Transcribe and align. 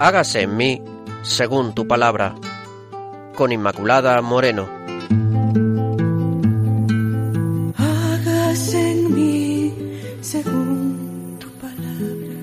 hágase 0.00 0.42
en 0.42 0.56
mí 0.56 0.82
según 1.22 1.74
tu 1.74 1.86
palabra. 1.86 2.34
Con 3.36 3.52
Inmaculada 3.52 4.20
Moreno. 4.22 4.66
Hágase 7.76 8.92
en 8.92 9.14
mí 9.14 9.74
según 10.22 11.36
tu 11.38 11.48
palabra. 11.60 12.34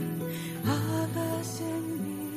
Hágase 0.65 1.63
en 1.63 1.85
mí. 2.03 2.29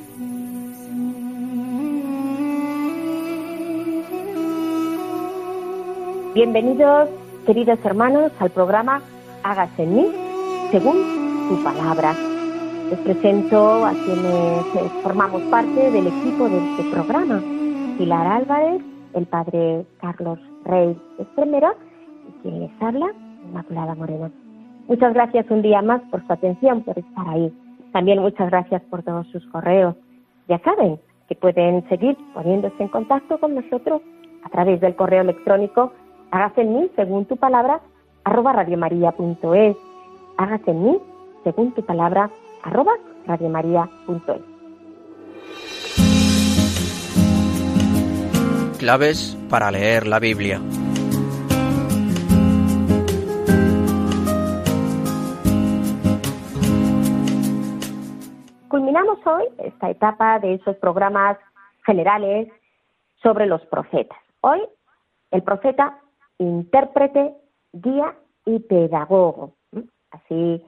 Bienvenidos, 6.33 7.09
queridos 7.45 7.79
hermanos, 7.83 8.31
al 8.39 8.49
programa 8.49 9.01
Hágase 9.43 9.83
en 9.83 9.95
mí 9.95 10.07
según 10.71 11.47
tu 11.49 11.63
palabra. 11.63 12.30
Les 12.91 12.99
presento 12.99 13.85
a 13.85 13.91
quienes 13.91 14.75
eh, 14.75 14.89
formamos 15.01 15.41
parte 15.43 15.91
del 15.91 16.07
equipo 16.07 16.49
de 16.49 16.57
este 16.57 16.91
programa. 16.91 17.41
Pilar 17.97 18.27
Álvarez, 18.27 18.81
el 19.13 19.25
padre 19.25 19.85
Carlos 20.01 20.37
Rey 20.65 20.95
Estremera 21.17 21.73
y 22.27 22.41
quien 22.41 22.59
les 22.59 22.81
habla, 22.81 23.07
Inmaculada 23.47 23.95
Morena. 23.95 24.29
Muchas 24.87 25.13
gracias 25.13 25.49
un 25.49 25.61
día 25.61 25.81
más 25.81 26.01
por 26.11 26.25
su 26.27 26.33
atención, 26.33 26.83
por 26.83 26.99
estar 26.99 27.29
ahí. 27.29 27.51
También 27.93 28.19
muchas 28.19 28.49
gracias 28.49 28.81
por 28.89 29.03
todos 29.03 29.25
sus 29.27 29.45
correos. 29.47 29.95
Ya 30.49 30.59
saben 30.59 30.99
que 31.29 31.35
pueden 31.35 31.87
seguir 31.87 32.17
poniéndose 32.33 32.75
en 32.83 32.89
contacto 32.89 33.39
con 33.39 33.55
nosotros 33.55 34.01
a 34.43 34.49
través 34.49 34.81
del 34.81 34.95
correo 34.95 35.21
electrónico 35.21 35.93
hágase 36.31 36.61
en 36.61 36.73
mí 36.73 36.89
según 36.95 37.25
tu 37.25 37.37
palabra 37.37 37.79
arroba 38.23 38.53
radiomaria.es 38.53 39.77
hágase 40.37 40.71
en 40.71 40.83
mí 40.83 40.97
según 41.43 41.71
tu 41.71 41.83
palabra 41.83 42.29
arroba 42.63 42.93
radiomaria.es 43.25 44.41
Claves 48.77 49.37
para 49.49 49.69
leer 49.69 50.07
la 50.07 50.19
Biblia. 50.19 50.59
Culminamos 58.67 59.19
hoy 59.25 59.43
esta 59.59 59.89
etapa 59.91 60.39
de 60.39 60.55
esos 60.55 60.75
programas 60.77 61.37
generales 61.85 62.47
sobre 63.21 63.45
los 63.45 63.61
profetas. 63.67 64.17
Hoy 64.41 64.61
el 65.29 65.43
profeta 65.43 65.99
intérprete, 66.39 67.35
guía 67.71 68.15
y 68.45 68.59
pedagogo. 68.59 69.53
Así 70.09 70.65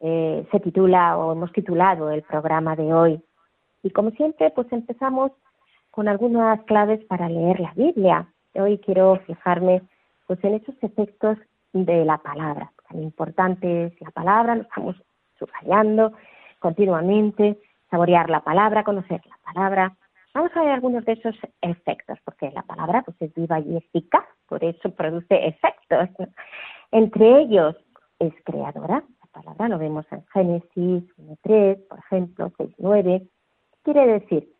eh, 0.00 0.46
se 0.50 0.60
titula 0.60 1.16
o 1.16 1.32
hemos 1.32 1.52
titulado 1.52 2.10
el 2.10 2.22
programa 2.22 2.76
de 2.76 2.92
hoy. 2.92 3.22
Y 3.82 3.90
como 3.90 4.10
siempre, 4.12 4.50
pues 4.50 4.70
empezamos 4.72 5.32
con 5.90 6.08
algunas 6.08 6.62
claves 6.64 7.04
para 7.04 7.28
leer 7.28 7.60
la 7.60 7.72
Biblia. 7.74 8.26
Hoy 8.54 8.78
quiero 8.78 9.16
fijarme 9.26 9.82
pues 10.26 10.42
en 10.44 10.54
esos 10.54 10.74
efectos 10.82 11.38
de 11.72 12.04
la 12.04 12.18
palabra. 12.18 12.72
Tan 12.88 13.02
importante 13.02 13.86
es 13.86 14.00
la 14.00 14.10
palabra, 14.10 14.56
lo 14.56 14.62
estamos 14.62 14.96
subrayando 15.38 16.12
continuamente, 16.58 17.58
saborear 17.90 18.30
la 18.30 18.40
palabra, 18.40 18.84
conocer 18.84 19.20
la 19.26 19.38
palabra. 19.52 19.96
Vamos 20.34 20.50
a 20.54 20.62
ver 20.62 20.72
algunos 20.72 21.04
de 21.04 21.12
esos 21.12 21.34
efectos, 21.62 22.18
porque 22.24 22.50
la 22.50 22.62
palabra 22.62 23.02
pues 23.02 23.16
es 23.20 23.32
viva 23.34 23.60
y 23.60 23.76
eficaz, 23.76 24.24
por 24.48 24.62
eso 24.64 24.90
produce 24.90 25.46
efectos. 25.46 26.08
Entre 26.90 27.40
ellos 27.40 27.76
es 28.18 28.32
creadora, 28.44 29.02
palabra 29.36 29.68
lo 29.68 29.78
vemos 29.78 30.06
en 30.10 30.24
Génesis 30.32 31.04
1.3, 31.18 31.88
por 31.88 31.98
ejemplo, 31.98 32.50
6.9. 32.58 33.28
Quiere 33.82 34.06
decir 34.06 34.50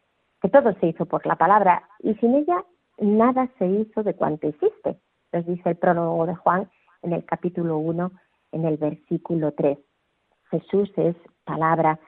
que 0.42 0.48
todo 0.50 0.74
se 0.74 0.88
hizo 0.88 1.06
por 1.06 1.24
la 1.26 1.36
palabra 1.36 1.88
y 2.00 2.14
sin 2.16 2.34
ella 2.34 2.62
nada 2.98 3.48
se 3.58 3.66
hizo 3.66 4.02
de 4.02 4.14
cuanto 4.14 4.48
existe. 4.48 4.98
Nos 5.32 5.46
dice 5.46 5.70
el 5.70 5.76
prólogo 5.76 6.26
de 6.26 6.34
Juan 6.34 6.70
en 7.02 7.14
el 7.14 7.24
capítulo 7.24 7.78
1, 7.78 8.10
en 8.52 8.64
el 8.66 8.76
versículo 8.76 9.52
3. 9.52 9.78
Jesús 10.50 10.92
es 10.96 11.16
palabra 11.44 11.98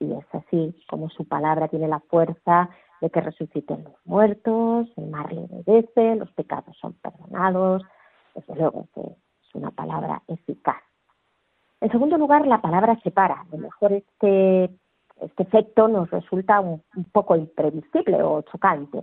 y 0.00 0.12
es 0.12 0.26
así 0.32 0.74
como 0.88 1.08
su 1.10 1.26
palabra 1.26 1.68
tiene 1.68 1.86
la 1.86 2.00
fuerza 2.00 2.68
de 3.00 3.10
que 3.10 3.20
resuciten 3.20 3.84
los 3.84 3.94
muertos, 4.04 4.88
el 4.96 5.06
mar 5.06 5.32
le 5.32 5.42
obedece, 5.42 6.16
los 6.16 6.30
pecados 6.32 6.76
son 6.78 6.94
perdonados, 6.94 7.82
desde 8.34 8.56
luego 8.56 8.88
es 8.96 9.54
una 9.54 9.70
palabra 9.70 10.22
eficaz. 10.26 10.87
En 11.80 11.90
segundo 11.90 12.18
lugar, 12.18 12.46
la 12.46 12.60
palabra 12.60 12.98
separa. 13.02 13.40
A 13.40 13.46
lo 13.52 13.58
mejor 13.58 13.92
este, 13.92 14.64
este 15.20 15.42
efecto 15.42 15.88
nos 15.88 16.10
resulta 16.10 16.60
un, 16.60 16.82
un 16.96 17.04
poco 17.04 17.36
imprevisible 17.36 18.22
o 18.22 18.42
chocante. 18.42 19.00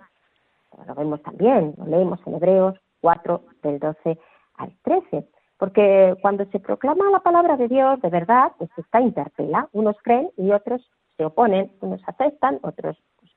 Lo 0.85 0.95
vemos 0.95 1.21
también, 1.21 1.73
lo 1.77 1.85
leemos 1.85 2.19
en 2.25 2.35
Hebreos 2.35 2.75
4, 3.01 3.41
del 3.63 3.79
12 3.79 4.19
al 4.57 4.73
13. 4.83 5.27
Porque 5.57 6.15
cuando 6.21 6.45
se 6.45 6.59
proclama 6.59 7.09
la 7.11 7.19
palabra 7.19 7.55
de 7.55 7.69
Dios 7.69 8.01
de 8.01 8.09
verdad, 8.09 8.51
pues 8.57 8.69
está 8.77 8.99
interpela. 8.99 9.69
Unos 9.71 9.95
creen 10.03 10.29
y 10.35 10.51
otros 10.51 10.81
se 11.15 11.25
oponen, 11.25 11.71
unos 11.81 12.01
aceptan, 12.07 12.59
otros 12.61 12.97
pues, 13.19 13.31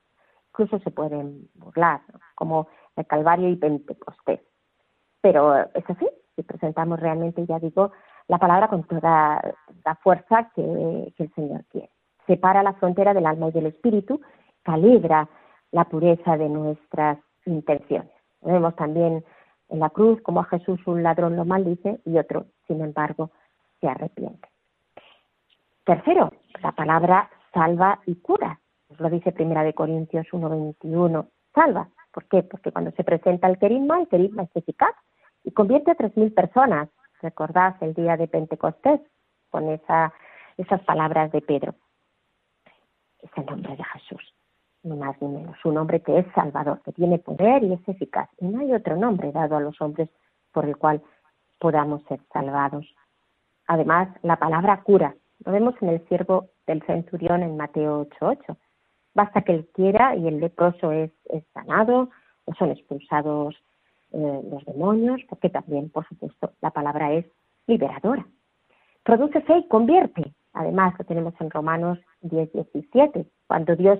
incluso 0.49 0.79
se 0.83 0.91
pueden 0.91 1.49
burlar, 1.55 2.01
como 2.35 2.67
el 2.97 3.07
Calvario 3.07 3.49
y 3.49 3.55
Pentecostés. 3.55 4.41
Pero 5.21 5.55
es 5.73 5.89
así, 5.89 6.07
si 6.35 6.43
presentamos 6.43 6.99
realmente, 6.99 7.45
ya 7.45 7.59
digo, 7.59 7.91
la 8.29 8.37
palabra 8.37 8.67
con 8.67 8.83
toda 8.83 9.41
la 9.83 9.95
fuerza 9.95 10.49
que, 10.55 10.61
el 10.61 11.33
Señor 11.33 11.65
quiere. 11.65 11.89
Separa 12.27 12.63
la 12.63 12.73
frontera 12.73 13.13
del 13.13 13.25
alma 13.25 13.49
y 13.49 13.51
del 13.51 13.65
espíritu, 13.65 14.21
calibra 14.63 15.27
la 15.71 15.85
pureza 15.85 16.37
de 16.37 16.47
nuestras 16.47 17.17
intenciones. 17.45 18.11
Vemos 18.41 18.75
también 18.75 19.25
en 19.69 19.79
la 19.79 19.89
cruz 19.89 20.21
como 20.21 20.41
a 20.41 20.45
Jesús 20.45 20.79
un 20.85 21.01
ladrón 21.01 21.35
lo 21.35 21.43
maldice 21.43 21.99
y 22.05 22.17
otro, 22.17 22.45
sin 22.67 22.81
embargo, 22.81 23.31
se 23.81 23.87
arrepiente. 23.87 24.47
Tercero, 25.83 26.31
la 26.61 26.71
palabra 26.73 27.31
salva 27.51 27.99
y 28.05 28.15
cura. 28.15 28.59
Nos 28.89 28.99
lo 28.99 29.09
dice 29.09 29.31
Primera 29.31 29.63
de 29.63 29.73
Corintios 29.73 30.27
1.21. 30.31 31.27
Salva. 31.55 31.89
¿Por 32.11 32.25
qué? 32.25 32.43
Porque 32.43 32.71
cuando 32.71 32.91
se 32.91 33.03
presenta 33.03 33.47
el 33.47 33.57
querisma, 33.57 33.99
el 33.99 34.07
querisma 34.07 34.43
es 34.43 34.55
eficaz 34.55 34.93
y 35.43 35.51
convierte 35.51 35.91
a 35.91 35.95
tres 35.95 36.15
mil 36.15 36.31
personas. 36.31 36.89
Recordad 37.21 37.75
el 37.81 37.93
día 37.93 38.15
de 38.17 38.27
Pentecostés 38.27 39.01
con 39.49 39.69
esa, 39.69 40.13
esas 40.57 40.81
palabras 40.83 41.31
de 41.31 41.41
Pedro. 41.41 41.75
Es 43.21 43.29
el 43.35 43.45
nombre 43.45 43.75
de 43.75 43.83
Jesús, 43.83 44.33
ni 44.83 44.95
más 44.95 45.21
ni 45.21 45.27
menos. 45.27 45.57
Un 45.65 45.73
nombre 45.75 46.01
que 46.01 46.19
es 46.19 46.25
salvador, 46.33 46.81
que 46.83 46.93
tiene 46.93 47.19
poder 47.19 47.63
y 47.63 47.73
es 47.73 47.87
eficaz. 47.87 48.29
Y 48.39 48.47
no 48.47 48.61
hay 48.61 48.73
otro 48.73 48.95
nombre 48.95 49.31
dado 49.31 49.57
a 49.57 49.61
los 49.61 49.79
hombres 49.81 50.09
por 50.53 50.65
el 50.65 50.77
cual 50.77 51.01
podamos 51.59 52.03
ser 52.03 52.21
salvados. 52.31 52.87
Además, 53.67 54.07
la 54.23 54.37
palabra 54.37 54.81
cura, 54.83 55.13
lo 55.45 55.51
vemos 55.51 55.75
en 55.81 55.89
el 55.89 56.07
siervo 56.07 56.47
del 56.65 56.81
centurión 56.83 57.43
en 57.43 57.57
Mateo 57.57 58.07
8.8. 58.07 58.57
Basta 59.13 59.41
que 59.41 59.53
él 59.53 59.69
quiera 59.73 60.15
y 60.15 60.27
el 60.27 60.39
leproso 60.39 60.91
es, 60.91 61.11
es 61.25 61.43
sanado 61.53 62.09
o 62.45 62.53
son 62.55 62.71
expulsados 62.71 63.55
eh, 64.11 64.41
los 64.49 64.65
demonios, 64.65 65.21
porque 65.29 65.49
también, 65.49 65.89
por 65.89 66.07
supuesto, 66.07 66.51
la 66.61 66.71
palabra 66.71 67.13
es 67.13 67.25
liberadora. 67.67 68.25
Produce 69.03 69.41
fe 69.41 69.59
y 69.59 69.67
convierte. 69.67 70.33
Además, 70.53 70.93
lo 70.97 71.05
tenemos 71.05 71.33
en 71.39 71.51
Romanos 71.51 71.99
10.17, 72.23 73.27
cuando 73.47 73.75
Dios 73.75 73.99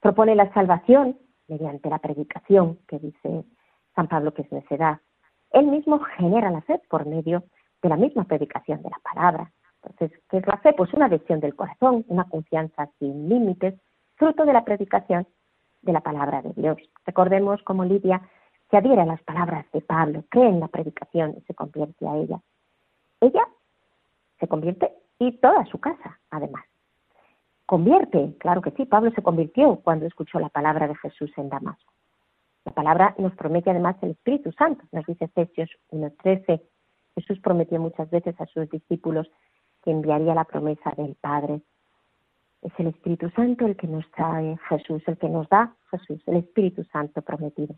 propone 0.00 0.34
la 0.34 0.52
salvación 0.52 1.18
mediante 1.48 1.88
la 1.88 1.98
predicación, 1.98 2.78
que 2.88 2.98
dice 2.98 3.44
San 3.94 4.08
Pablo 4.08 4.34
que 4.34 4.42
es 4.42 4.52
necedad. 4.52 5.00
Él 5.50 5.66
mismo 5.66 6.00
genera 6.16 6.50
la 6.50 6.62
fe 6.62 6.80
por 6.90 7.06
medio 7.06 7.44
de 7.82 7.88
la 7.88 7.96
misma 7.96 8.24
predicación 8.24 8.82
de 8.82 8.90
la 8.90 8.98
palabra. 9.02 9.52
Entonces, 9.82 10.18
¿qué 10.30 10.38
es 10.38 10.46
la 10.46 10.56
fe? 10.58 10.72
Pues 10.72 10.92
una 10.94 11.06
adhesión 11.06 11.40
del 11.40 11.54
corazón, 11.54 12.04
una 12.08 12.24
confianza 12.24 12.88
sin 12.98 13.28
límites, 13.28 13.74
fruto 14.16 14.44
de 14.44 14.52
la 14.52 14.64
predicación 14.64 15.26
de 15.82 15.92
la 15.92 16.00
palabra 16.00 16.42
de 16.42 16.52
Dios. 16.54 16.78
Recordemos 17.04 17.62
cómo 17.62 17.84
Lidia 17.84 18.22
se 18.82 19.00
a 19.00 19.06
las 19.06 19.22
palabras 19.22 19.66
de 19.72 19.80
Pablo, 19.80 20.24
cree 20.28 20.48
en 20.48 20.58
la 20.58 20.66
predicación 20.66 21.34
y 21.38 21.40
se 21.42 21.54
convierte 21.54 22.08
a 22.08 22.16
ella. 22.16 22.40
Ella 23.20 23.46
se 24.40 24.48
convierte 24.48 24.92
y 25.20 25.32
toda 25.38 25.64
su 25.66 25.78
casa, 25.78 26.18
además. 26.30 26.64
Convierte, 27.66 28.34
claro 28.38 28.62
que 28.62 28.72
sí, 28.72 28.84
Pablo 28.84 29.12
se 29.12 29.22
convirtió 29.22 29.76
cuando 29.76 30.06
escuchó 30.06 30.40
la 30.40 30.48
palabra 30.48 30.88
de 30.88 30.96
Jesús 30.96 31.30
en 31.36 31.50
Damasco. 31.50 31.92
La 32.64 32.72
palabra 32.72 33.14
nos 33.16 33.32
promete 33.34 33.70
además 33.70 33.96
el 34.02 34.10
Espíritu 34.10 34.50
Santo, 34.52 34.84
nos 34.90 35.06
dice 35.06 35.26
Efesios 35.26 35.70
1.13. 35.90 36.60
Jesús 37.14 37.38
prometió 37.40 37.78
muchas 37.78 38.10
veces 38.10 38.34
a 38.40 38.46
sus 38.46 38.68
discípulos 38.70 39.30
que 39.84 39.92
enviaría 39.92 40.34
la 40.34 40.44
promesa 40.44 40.92
del 40.96 41.14
Padre. 41.14 41.60
Es 42.62 42.72
el 42.78 42.88
Espíritu 42.88 43.30
Santo 43.30 43.66
el 43.66 43.76
que 43.76 43.86
nos 43.86 44.10
trae 44.10 44.58
Jesús, 44.68 45.02
el 45.06 45.16
que 45.16 45.28
nos 45.28 45.48
da 45.48 45.76
Jesús, 45.92 46.20
el 46.26 46.38
Espíritu 46.38 46.82
Santo 46.84 47.22
prometido. 47.22 47.76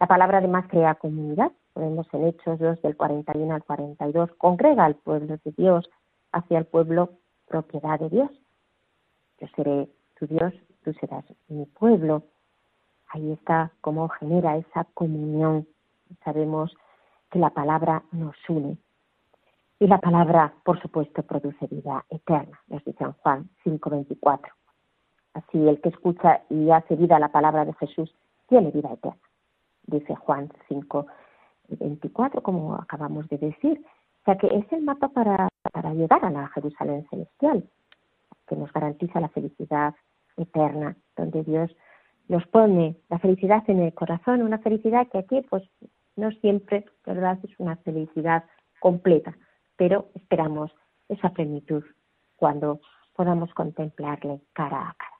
La 0.00 0.06
palabra 0.06 0.38
además 0.38 0.66
crea 0.68 0.94
comunidad, 0.96 1.52
podemos 1.74 2.06
en 2.12 2.26
Hechos 2.26 2.58
2 2.58 2.82
del 2.82 2.96
41 2.96 3.54
al 3.54 3.62
42, 3.62 4.32
congrega 4.38 4.86
al 4.86 4.96
pueblo 4.96 5.36
de 5.44 5.52
Dios 5.56 5.88
hacia 6.32 6.58
el 6.58 6.64
pueblo 6.64 7.10
propiedad 7.46 8.00
de 8.00 8.08
Dios. 8.08 8.30
Yo 9.38 9.46
seré 9.54 9.88
tu 10.18 10.26
Dios 10.26 10.52
tú 10.82 10.92
serás 10.94 11.24
mi 11.48 11.66
pueblo. 11.66 12.22
Ahí 13.08 13.32
está 13.32 13.72
cómo 13.80 14.08
genera 14.08 14.56
esa 14.56 14.84
comunión. 14.94 15.66
Sabemos 16.24 16.74
que 17.30 17.38
la 17.38 17.50
palabra 17.50 18.02
nos 18.12 18.36
une. 18.48 18.78
Y 19.78 19.86
la 19.86 19.98
palabra, 19.98 20.52
por 20.64 20.80
supuesto, 20.80 21.22
produce 21.22 21.66
vida 21.66 22.04
eterna, 22.10 22.60
nos 22.68 22.84
dice 22.84 23.04
en 23.04 23.12
Juan 23.12 23.50
5:24. 23.64 24.52
Así 25.34 25.68
el 25.68 25.80
que 25.80 25.90
escucha 25.90 26.42
y 26.50 26.70
hace 26.70 26.96
vida 26.96 27.18
la 27.18 27.28
palabra 27.28 27.64
de 27.64 27.72
Jesús 27.74 28.14
tiene 28.48 28.70
vida 28.70 28.92
eterna, 28.92 29.20
dice 29.86 30.14
Juan 30.16 30.50
5:24, 30.68 32.42
como 32.42 32.74
acabamos 32.74 33.28
de 33.28 33.38
decir. 33.38 33.84
O 34.20 34.24
sea 34.24 34.36
que 34.36 34.48
es 34.48 34.70
el 34.72 34.82
mapa 34.82 35.08
para, 35.08 35.48
para 35.72 35.94
llegar 35.94 36.24
a 36.24 36.30
la 36.30 36.48
Jerusalén 36.48 37.06
celestial, 37.08 37.68
que 38.46 38.56
nos 38.56 38.72
garantiza 38.72 39.20
la 39.20 39.28
felicidad 39.30 39.94
eterna, 40.36 40.96
donde 41.16 41.42
Dios 41.42 41.70
nos 42.28 42.46
pone 42.46 42.96
la 43.08 43.18
felicidad 43.18 43.62
en 43.68 43.80
el 43.80 43.94
corazón, 43.94 44.42
una 44.42 44.58
felicidad 44.58 45.08
que 45.08 45.18
aquí 45.18 45.40
pues 45.48 45.62
no 46.16 46.30
siempre, 46.32 46.84
¿verdad? 47.04 47.38
Es 47.42 47.58
una 47.58 47.76
felicidad 47.76 48.44
completa, 48.78 49.36
pero 49.76 50.10
esperamos 50.14 50.70
esa 51.08 51.30
plenitud 51.30 51.82
cuando 52.36 52.80
podamos 53.14 53.52
contemplarle 53.54 54.40
cara 54.52 54.90
a 54.90 54.94
cara. 54.94 55.19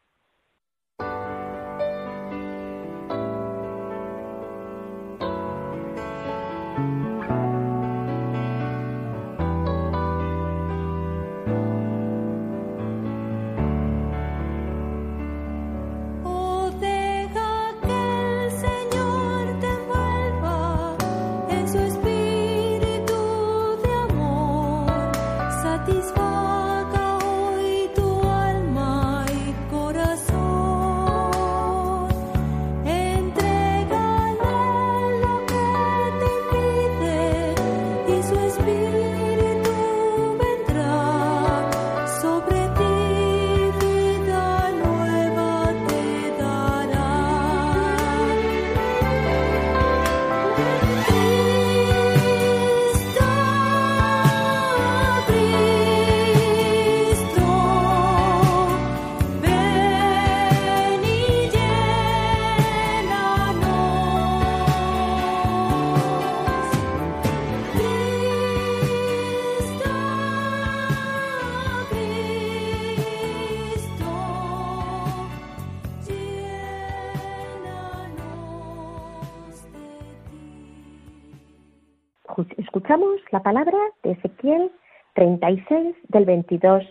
La 83.31 83.43
palabra 83.43 83.79
de 84.03 84.12
Ezequiel 84.12 84.71
36 85.15 85.97
del 86.09 86.25
22 86.25 86.85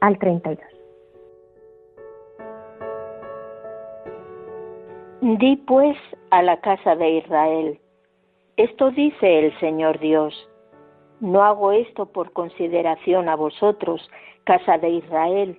al 0.00 0.18
32. 0.18 0.58
Di 5.20 5.56
pues 5.56 5.96
a 6.30 6.42
la 6.42 6.60
casa 6.60 6.94
de 6.94 7.10
Israel, 7.10 7.80
esto 8.56 8.90
dice 8.90 9.38
el 9.38 9.58
Señor 9.60 9.98
Dios, 9.98 10.34
no 11.20 11.42
hago 11.42 11.72
esto 11.72 12.06
por 12.06 12.32
consideración 12.32 13.28
a 13.28 13.34
vosotros, 13.34 14.08
casa 14.44 14.78
de 14.78 14.90
Israel, 14.90 15.58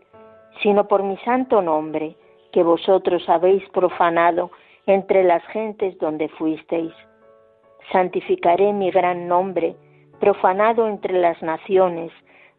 sino 0.64 0.88
por 0.88 1.04
mi 1.04 1.18
santo 1.18 1.62
nombre, 1.62 2.16
que 2.52 2.64
vosotros 2.64 3.28
habéis 3.28 3.68
profanado 3.70 4.52
entre 4.86 5.24
las 5.24 5.44
gentes 5.48 5.98
donde 6.00 6.30
fuisteis 6.30 6.94
santificaré 7.92 8.74
mi 8.74 8.92
gran 8.92 9.28
nombre, 9.28 9.76
profanado 10.20 10.88
entre 10.88 11.20
las 11.20 11.42
naciones, 11.42 12.12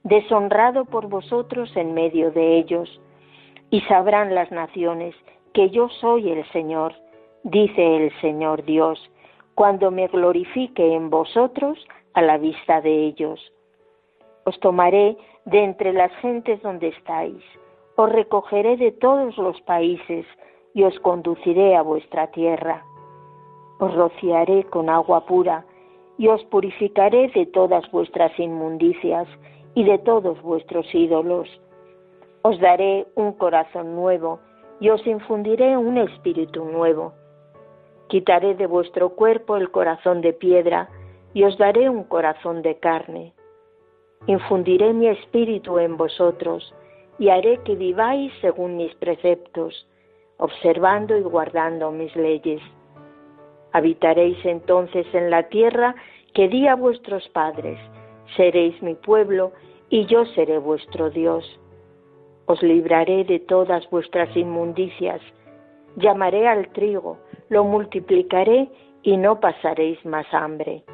deshonrado 0.03 0.85
por 0.85 1.09
vosotros 1.09 1.71
en 1.77 1.95
medio 1.95 2.31
de 2.31 2.59
ellos. 2.59 3.01
Y 3.71 3.81
sabrán 3.83 4.35
las 4.35 4.51
naciones 4.51 5.15
que 5.53 5.71
yo 5.71 5.89
soy 5.89 6.31
el 6.31 6.45
Señor, 6.53 6.95
dice 7.45 7.97
el 7.97 8.13
Señor 8.21 8.65
Dios, 8.65 8.99
cuando 9.55 9.91
me 9.91 10.09
glorifique 10.09 10.95
en 10.95 11.11
vosotros 11.11 11.79
a 12.15 12.23
la 12.23 12.39
vista 12.39 12.81
de 12.81 13.07
ellos. 13.07 13.41
Os 14.45 14.59
tomaré 14.61 15.17
de 15.45 15.63
entre 15.63 15.93
las 15.93 16.13
gentes 16.17 16.61
donde 16.63 16.89
estáis, 16.89 17.43
os 17.97 18.11
recogeré 18.11 18.77
de 18.77 18.93
todos 18.93 19.37
los 19.37 19.61
países 19.63 20.27
y 20.75 20.83
os 20.85 20.99
conduciré 21.01 21.77
a 21.77 21.83
vuestra 21.83 22.29
tierra 22.29 22.85
os 23.81 23.95
rociaré 23.95 24.65
con 24.65 24.91
agua 24.91 25.25
pura 25.25 25.65
y 26.21 26.29
os 26.29 26.45
purificaré 26.45 27.29
de 27.29 27.47
todas 27.47 27.91
vuestras 27.91 28.39
inmundicias 28.39 29.27
y 29.75 29.85
de 29.85 29.97
todos 29.97 30.43
vuestros 30.43 30.85
ídolos. 30.95 31.49
Os 32.43 32.61
daré 32.61 33.07
un 33.15 33.33
corazón 33.33 33.97
nuevo 33.97 34.39
y 34.81 34.91
os 34.91 35.07
infundiré 35.07 35.79
un 35.79 35.97
espíritu 35.97 36.67
nuevo. 36.67 37.15
Quitaré 38.11 38.55
de 38.55 38.67
vuestro 38.67 39.15
cuerpo 39.15 39.57
el 39.57 39.71
corazón 39.71 40.21
de 40.21 40.35
piedra 40.35 40.91
y 41.33 41.45
os 41.45 41.57
daré 41.57 41.89
un 41.89 42.05
corazón 42.05 42.61
de 42.61 42.79
carne. 42.79 43.33
Infundiré 44.27 44.93
mi 44.93 45.07
espíritu 45.07 45.79
en 45.79 45.97
vosotros 45.97 46.75
y 47.19 47.31
haré 47.31 47.57
que 47.65 47.77
viváis 47.77 48.31
según 48.43 48.77
mis 48.77 48.95
preceptos, 48.97 49.89
observando 50.37 51.17
y 51.17 51.23
guardando 51.23 51.91
mis 51.91 52.15
leyes. 52.15 52.61
Habitaréis 53.73 54.39
entonces 54.45 55.07
en 55.15 55.31
la 55.31 55.45
tierra 55.45 55.95
que 56.35 56.49
di 56.49 56.67
a 56.67 56.75
vuestros 56.75 57.29
padres, 57.29 57.79
seréis 58.37 58.81
mi 58.83 58.95
pueblo 58.95 59.53
y 59.89 60.07
yo 60.07 60.25
seré 60.27 60.59
vuestro 60.59 61.11
Dios. 61.11 61.45
Os 62.47 62.63
libraré 62.63 63.25
de 63.25 63.39
todas 63.41 63.89
vuestras 63.91 64.35
inmundicias, 64.37 65.21
llamaré 65.97 66.49
al 66.49 66.69
trigo, 66.73 67.19
lo 67.49 67.65
multiplicaré 67.65 68.69
y 69.03 69.17
no 69.17 69.41
pasaréis 69.41 70.05
más 70.05 70.27
hambre. 70.33 70.85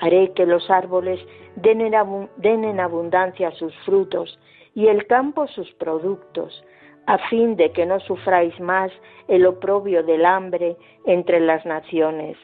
Haré 0.00 0.32
que 0.32 0.46
los 0.46 0.68
árboles 0.70 1.20
den 1.56 1.80
en, 1.80 2.80
abundancia 2.80 3.52
sus 3.52 3.74
frutos 3.84 4.38
y 4.74 4.88
el 4.88 5.06
campo 5.06 5.46
sus 5.48 5.70
productos, 5.74 6.64
a 7.06 7.18
fin 7.28 7.56
de 7.56 7.70
que 7.72 7.86
no 7.86 8.00
sufráis 8.00 8.58
más 8.60 8.90
el 9.28 9.46
oprobio 9.46 10.02
del 10.02 10.24
hambre 10.24 10.76
entre 11.06 11.40
las 11.40 11.64
naciones. 11.66 12.36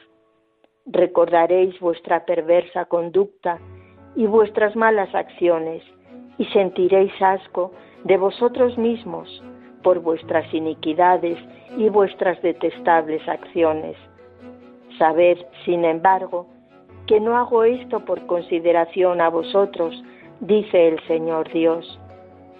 Recordaréis 0.85 1.79
vuestra 1.79 2.25
perversa 2.25 2.85
conducta 2.85 3.59
y 4.15 4.25
vuestras 4.25 4.75
malas 4.75 5.13
acciones, 5.15 5.83
y 6.37 6.45
sentiréis 6.45 7.13
asco 7.21 7.71
de 8.03 8.17
vosotros 8.17 8.77
mismos 8.77 9.43
por 9.83 9.99
vuestras 9.99 10.51
iniquidades 10.53 11.37
y 11.77 11.89
vuestras 11.89 12.41
detestables 12.41 13.27
acciones. 13.27 13.95
Sabed, 14.97 15.37
sin 15.65 15.85
embargo, 15.85 16.47
que 17.07 17.19
no 17.19 17.37
hago 17.37 17.63
esto 17.63 18.05
por 18.05 18.25
consideración 18.27 19.21
a 19.21 19.29
vosotros, 19.29 20.01
dice 20.39 20.89
el 20.89 20.99
Señor 21.07 21.51
Dios. 21.51 21.99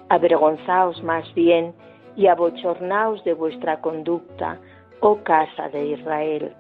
Avergonzaos 0.09 1.01
más 1.03 1.31
bien 1.33 1.73
y 2.15 2.27
abochornaos 2.27 3.23
de 3.23 3.33
vuestra 3.33 3.81
conducta, 3.81 4.59
oh 4.99 5.17
casa 5.23 5.69
de 5.69 5.87
Israel. 5.87 6.55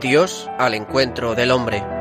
Dios 0.00 0.50
al 0.58 0.74
encuentro 0.74 1.34
del 1.34 1.50
hombre. 1.50 1.93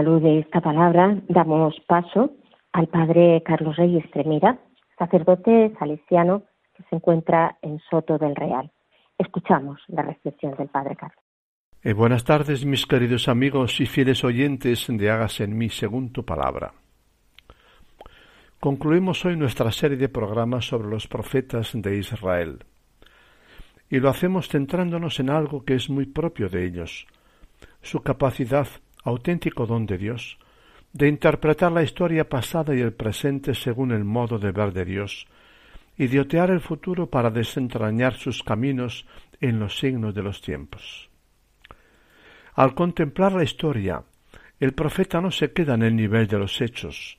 La 0.00 0.10
luz 0.10 0.22
de 0.22 0.38
esta 0.38 0.62
palabra 0.62 1.14
damos 1.28 1.74
paso 1.86 2.30
al 2.72 2.86
padre 2.86 3.42
Carlos 3.44 3.76
Reyes 3.76 4.10
Tremira, 4.10 4.58
sacerdote 4.98 5.74
salesiano 5.78 6.44
que 6.74 6.82
se 6.88 6.96
encuentra 6.96 7.58
en 7.60 7.78
Soto 7.90 8.16
del 8.16 8.34
Real. 8.34 8.72
Escuchamos 9.18 9.78
la 9.88 10.00
reflexión 10.00 10.54
del 10.56 10.68
padre 10.68 10.96
Carlos. 10.96 11.22
Eh, 11.82 11.92
buenas 11.92 12.24
tardes, 12.24 12.64
mis 12.64 12.86
queridos 12.86 13.28
amigos 13.28 13.78
y 13.78 13.84
fieles 13.84 14.24
oyentes 14.24 14.86
de 14.88 15.10
Hagas 15.10 15.38
en 15.40 15.58
mí 15.58 15.68
según 15.68 16.14
tu 16.14 16.24
palabra. 16.24 16.72
Concluimos 18.58 19.26
hoy 19.26 19.36
nuestra 19.36 19.70
serie 19.70 19.98
de 19.98 20.08
programas 20.08 20.64
sobre 20.64 20.88
los 20.88 21.08
profetas 21.08 21.72
de 21.74 21.98
Israel. 21.98 22.64
Y 23.90 23.98
lo 23.98 24.08
hacemos 24.08 24.48
centrándonos 24.48 25.20
en 25.20 25.28
algo 25.28 25.62
que 25.66 25.74
es 25.74 25.90
muy 25.90 26.06
propio 26.06 26.48
de 26.48 26.64
ellos, 26.64 27.06
su 27.82 28.00
capacidad, 28.00 28.66
auténtico 29.04 29.66
don 29.66 29.86
de 29.86 29.98
Dios, 29.98 30.38
de 30.92 31.08
interpretar 31.08 31.72
la 31.72 31.82
historia 31.82 32.28
pasada 32.28 32.74
y 32.74 32.80
el 32.80 32.92
presente 32.92 33.54
según 33.54 33.92
el 33.92 34.04
modo 34.04 34.38
de 34.38 34.52
ver 34.52 34.72
de 34.72 34.84
Dios, 34.84 35.26
y 35.96 36.06
de 36.06 36.20
otear 36.20 36.50
el 36.50 36.60
futuro 36.60 37.08
para 37.08 37.30
desentrañar 37.30 38.14
sus 38.14 38.42
caminos 38.42 39.06
en 39.40 39.58
los 39.58 39.78
signos 39.78 40.14
de 40.14 40.22
los 40.22 40.40
tiempos. 40.40 41.10
Al 42.54 42.74
contemplar 42.74 43.32
la 43.32 43.44
historia, 43.44 44.02
el 44.58 44.72
profeta 44.72 45.20
no 45.20 45.30
se 45.30 45.52
queda 45.52 45.74
en 45.74 45.82
el 45.82 45.96
nivel 45.96 46.26
de 46.26 46.38
los 46.38 46.60
hechos, 46.60 47.18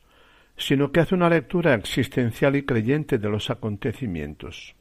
sino 0.57 0.91
que 0.91 0.99
hace 0.99 1.15
una 1.15 1.29
lectura 1.29 1.73
existencial 1.73 2.55
y 2.55 2.63
creyente 2.63 3.17
de 3.17 3.29
los 3.29 3.49
acontecimientos. 3.49 4.75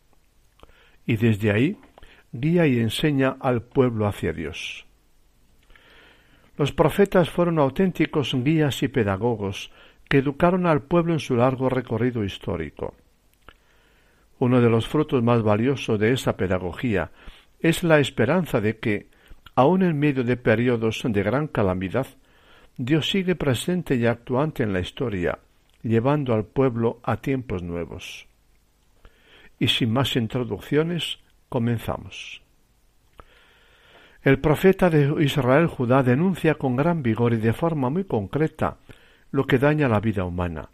Y 1.06 1.16
desde 1.16 1.52
ahí 1.52 1.78
guía 2.32 2.66
y 2.66 2.78
enseña 2.78 3.36
al 3.40 3.62
pueblo 3.62 4.06
hacia 4.06 4.32
Dios. 4.32 4.86
Los 6.60 6.72
profetas 6.72 7.30
fueron 7.30 7.58
auténticos 7.58 8.34
guías 8.34 8.82
y 8.82 8.88
pedagogos 8.88 9.72
que 10.10 10.18
educaron 10.18 10.66
al 10.66 10.82
pueblo 10.82 11.14
en 11.14 11.18
su 11.18 11.34
largo 11.34 11.70
recorrido 11.70 12.22
histórico. 12.22 12.94
Uno 14.38 14.60
de 14.60 14.68
los 14.68 14.86
frutos 14.86 15.22
más 15.22 15.42
valiosos 15.42 15.98
de 15.98 16.12
esa 16.12 16.36
pedagogía 16.36 17.12
es 17.60 17.82
la 17.82 17.98
esperanza 17.98 18.60
de 18.60 18.76
que, 18.76 19.06
aun 19.54 19.82
en 19.82 19.98
medio 19.98 20.22
de 20.22 20.36
periodos 20.36 21.00
de 21.02 21.22
gran 21.22 21.46
calamidad, 21.46 22.08
Dios 22.76 23.08
sigue 23.08 23.36
presente 23.36 23.96
y 23.96 24.04
actuante 24.04 24.62
en 24.62 24.74
la 24.74 24.80
historia, 24.80 25.38
llevando 25.82 26.34
al 26.34 26.44
pueblo 26.44 27.00
a 27.04 27.16
tiempos 27.16 27.62
nuevos. 27.62 28.26
Y 29.58 29.68
sin 29.68 29.94
más 29.94 30.14
introducciones, 30.14 31.20
comenzamos. 31.48 32.39
El 34.22 34.38
profeta 34.38 34.90
de 34.90 35.24
Israel 35.24 35.66
Judá 35.66 36.02
denuncia 36.02 36.56
con 36.56 36.76
gran 36.76 37.02
vigor 37.02 37.32
y 37.32 37.38
de 37.38 37.54
forma 37.54 37.88
muy 37.88 38.04
concreta 38.04 38.76
lo 39.30 39.46
que 39.46 39.58
daña 39.58 39.88
la 39.88 39.98
vida 39.98 40.24
humana. 40.24 40.68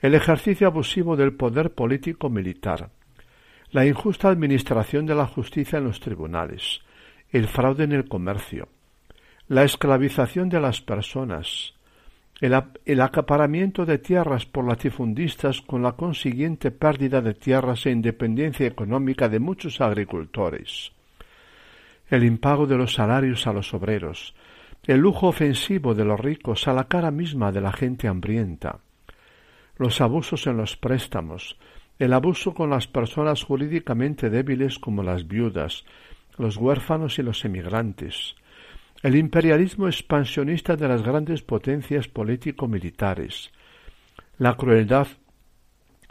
El 0.00 0.14
ejercicio 0.14 0.68
abusivo 0.68 1.16
del 1.16 1.32
poder 1.32 1.74
político 1.74 2.30
militar, 2.30 2.90
la 3.72 3.84
injusta 3.84 4.28
administración 4.28 5.04
de 5.04 5.16
la 5.16 5.26
justicia 5.26 5.78
en 5.78 5.84
los 5.84 5.98
tribunales, 5.98 6.82
el 7.32 7.48
fraude 7.48 7.84
en 7.84 7.92
el 7.92 8.06
comercio, 8.06 8.68
la 9.48 9.64
esclavización 9.64 10.48
de 10.48 10.60
las 10.60 10.80
personas, 10.80 11.74
el, 12.40 12.54
el, 12.84 13.00
acaparamiento 13.00 13.84
de 13.84 13.98
tierras 13.98 14.46
por 14.46 14.64
latifundistas 14.64 15.60
con 15.60 15.82
la 15.82 15.92
consiguiente 15.92 16.70
pérdida 16.70 17.20
de 17.20 17.34
tierras 17.34 17.84
e 17.86 17.90
independencia 17.90 18.66
económica 18.68 19.28
de 19.28 19.40
muchos 19.40 19.80
agricultores, 19.80 20.92
el 22.14 22.24
impago 22.24 22.66
de 22.66 22.76
los 22.76 22.94
salarios 22.94 23.46
a 23.46 23.52
los 23.52 23.74
obreros, 23.74 24.34
el 24.84 25.00
lujo 25.00 25.28
ofensivo 25.28 25.94
de 25.94 26.04
los 26.04 26.20
ricos 26.20 26.68
a 26.68 26.72
la 26.72 26.84
cara 26.84 27.10
misma 27.10 27.50
de 27.52 27.60
la 27.60 27.72
gente 27.72 28.08
hambrienta, 28.08 28.80
los 29.76 30.00
abusos 30.00 30.46
en 30.46 30.56
los 30.56 30.76
préstamos, 30.76 31.58
el 31.98 32.12
abuso 32.12 32.54
con 32.54 32.70
las 32.70 32.86
personas 32.86 33.42
jurídicamente 33.42 34.30
débiles 34.30 34.78
como 34.78 35.02
las 35.02 35.26
viudas, 35.26 35.84
los 36.38 36.56
huérfanos 36.56 37.18
y 37.18 37.22
los 37.22 37.44
emigrantes, 37.44 38.34
el 39.02 39.16
imperialismo 39.16 39.86
expansionista 39.86 40.76
de 40.76 40.88
las 40.88 41.02
grandes 41.02 41.42
potencias 41.42 42.08
político-militares, 42.08 43.52
la 44.38 44.56
crueldad 44.56 45.08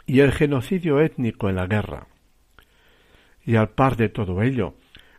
y 0.06 0.20
el 0.20 0.32
genocidio 0.32 1.00
étnico 1.00 1.48
en 1.48 1.56
la 1.56 1.66
guerra. 1.66 2.06
Y 3.44 3.56
al 3.56 3.70
par 3.70 3.96
de 3.96 4.08
todo 4.08 4.42
ello, 4.42 4.74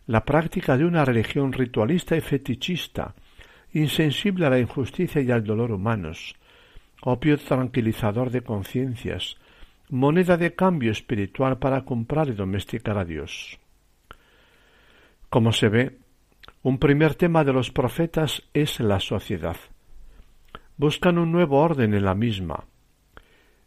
la 0.08 0.24
práctica 0.24 0.78
de 0.78 0.86
una 0.86 1.04
religión 1.04 1.52
ritualista 1.52 2.16
y 2.16 2.22
fetichista, 2.22 3.16
insensible 3.74 4.46
a 4.46 4.50
la 4.50 4.60
injusticia 4.60 5.22
y 5.22 5.32
al 5.32 5.44
dolor 5.44 5.72
humanos, 5.72 6.36
opio 7.02 7.38
tranquilizador 7.38 8.30
de 8.30 8.42
conciencias, 8.42 9.38
moneda 9.90 10.38
de 10.38 10.56
cambio 10.56 10.92
espiritual 10.92 11.58
para 11.58 11.84
comprar 11.86 12.30
y 12.30 12.34
domesticar 12.34 12.98
a 12.98 13.06
Dios. 13.06 13.60
Como 15.30 15.52
se 15.52 15.70
ve, 15.70 15.98
un 16.62 16.80
primer 16.80 17.16
tema 17.16 17.44
de 17.44 17.54
los 17.54 17.72
profetas 17.72 18.44
es 18.54 18.80
la 18.80 19.00
sociedad. 19.00 19.58
Buscan 20.78 21.18
un 21.18 21.32
nuevo 21.32 21.60
orden 21.60 21.94
en 21.94 22.06
la 22.06 22.16
misma. 22.16 22.66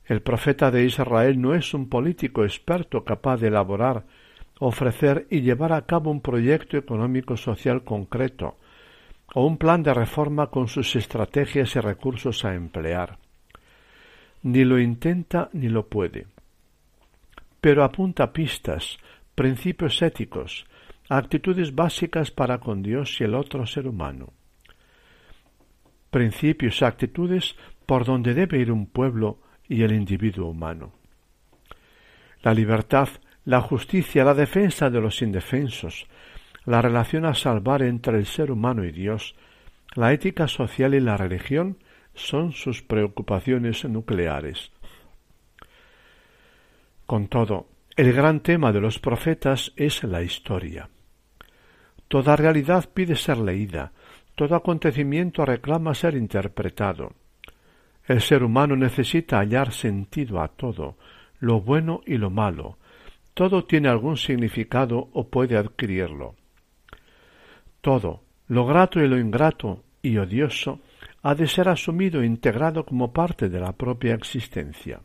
El 0.05 0.23
profeta 0.23 0.71
de 0.71 0.85
Israel 0.85 1.41
no 1.41 1.55
es 1.55 1.75
un 1.75 1.89
político 1.89 2.45
experto 2.45 3.05
capaz 3.05 3.39
de 3.39 3.49
elaborar 3.49 4.07
ofrecer 4.61 5.27
y 5.31 5.41
llevar 5.41 5.73
a 5.73 5.87
cabo 5.87 6.11
un 6.11 6.21
proyecto 6.21 6.77
económico 6.77 7.37
social 7.37 7.85
concreto 7.85 8.57
o 9.35 9.47
un 9.47 9.59
plan 9.59 9.83
de 9.83 9.95
reforma 9.95 10.49
con 10.49 10.69
sus 10.69 10.97
estrategias 10.97 11.77
y 11.77 11.81
recursos 11.81 12.45
a 12.45 12.55
emplear. 12.55 13.19
Ni 14.43 14.65
lo 14.65 14.79
intenta 14.79 15.51
ni 15.53 15.69
lo 15.69 15.87
puede. 15.87 16.27
Pero 17.61 17.85
apunta 17.85 18.33
pistas, 18.33 18.99
principios 19.35 20.01
éticos, 20.01 20.67
actitudes 21.09 21.75
básicas 21.75 22.31
para 22.31 22.59
con 22.59 22.83
Dios 22.83 23.21
y 23.21 23.25
el 23.25 23.35
otro 23.35 23.67
ser 23.67 23.87
humano. 23.87 24.33
Principios, 26.11 26.83
actitudes 26.83 27.57
por 27.85 28.05
donde 28.05 28.35
debe 28.35 28.59
ir 28.59 28.73
un 28.73 28.87
pueblo 28.87 29.41
y 29.69 29.83
el 29.83 29.93
individuo 29.93 30.49
humano. 30.49 30.93
La 32.43 32.55
libertad 32.55 33.09
la 33.49 33.63
justicia, 33.63 34.25
la 34.25 34.35
defensa 34.35 34.91
de 34.91 35.01
los 35.01 35.23
indefensos, 35.23 36.07
la 36.67 36.83
relación 36.83 37.25
a 37.25 37.33
salvar 37.33 37.81
entre 37.81 38.19
el 38.19 38.27
ser 38.27 38.51
humano 38.51 38.85
y 38.85 38.93
Dios, 38.93 39.37
la 39.95 40.13
ética 40.13 40.47
social 40.49 40.93
y 40.93 41.01
la 41.01 41.17
religión 41.17 41.79
son 42.13 42.53
sus 42.53 42.83
preocupaciones 42.83 43.87
nucleares. 43.87 44.71
Con 47.07 47.29
todo, 47.29 47.69
el 47.97 48.13
gran 48.13 48.41
tema 48.41 48.71
de 48.71 48.83
los 48.83 48.99
profetas 48.99 49.73
es 49.77 50.05
la 50.05 50.21
historia. 50.21 50.91
Toda 52.09 52.37
realidad 52.37 52.91
pide 52.93 53.17
ser 53.17 53.39
leída, 53.39 53.93
todo 54.35 54.57
acontecimiento 54.57 55.47
reclama 55.47 55.95
ser 55.95 56.17
interpretado. 56.17 57.15
El 58.05 58.21
ser 58.21 58.45
humano 58.45 58.77
necesita 58.77 59.39
hallar 59.39 59.73
sentido 59.73 60.43
a 60.43 60.49
todo, 60.49 60.99
lo 61.41 61.63
bueno 61.63 62.03
y 62.05 62.19
lo 62.19 62.29
malo, 62.29 62.77
todo 63.39 63.63
tiene 63.63 63.89
algún 63.89 64.17
significado 64.17 65.11
o 65.13 65.29
puede 65.29 65.57
adquirirlo. 65.57 66.35
Todo, 67.81 68.25
lo 68.49 68.67
grato 68.67 68.99
y 68.99 69.07
lo 69.07 69.17
ingrato 69.17 69.85
y 70.03 70.17
odioso, 70.17 70.81
ha 71.23 71.37
de 71.37 71.47
ser 71.47 71.69
asumido 71.69 72.21
e 72.21 72.27
integrado 72.27 72.85
como 72.85 73.13
parte 73.13 73.49
de 73.49 73.61
la 73.61 73.71
propia 73.71 74.15
existencia. 74.15 75.03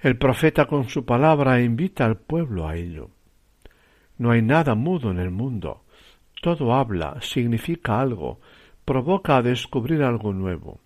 El 0.00 0.18
profeta 0.18 0.66
con 0.66 0.90
su 0.90 1.06
palabra 1.06 1.62
invita 1.62 2.04
al 2.04 2.18
pueblo 2.18 2.68
a 2.68 2.76
ello. 2.76 3.08
No 4.18 4.32
hay 4.32 4.42
nada 4.42 4.74
mudo 4.74 5.10
en 5.10 5.18
el 5.18 5.30
mundo. 5.30 5.86
Todo 6.42 6.74
habla, 6.74 7.22
significa 7.22 8.02
algo, 8.02 8.38
provoca 8.84 9.38
a 9.38 9.42
descubrir 9.42 10.02
algo 10.02 10.34
nuevo. 10.34 10.80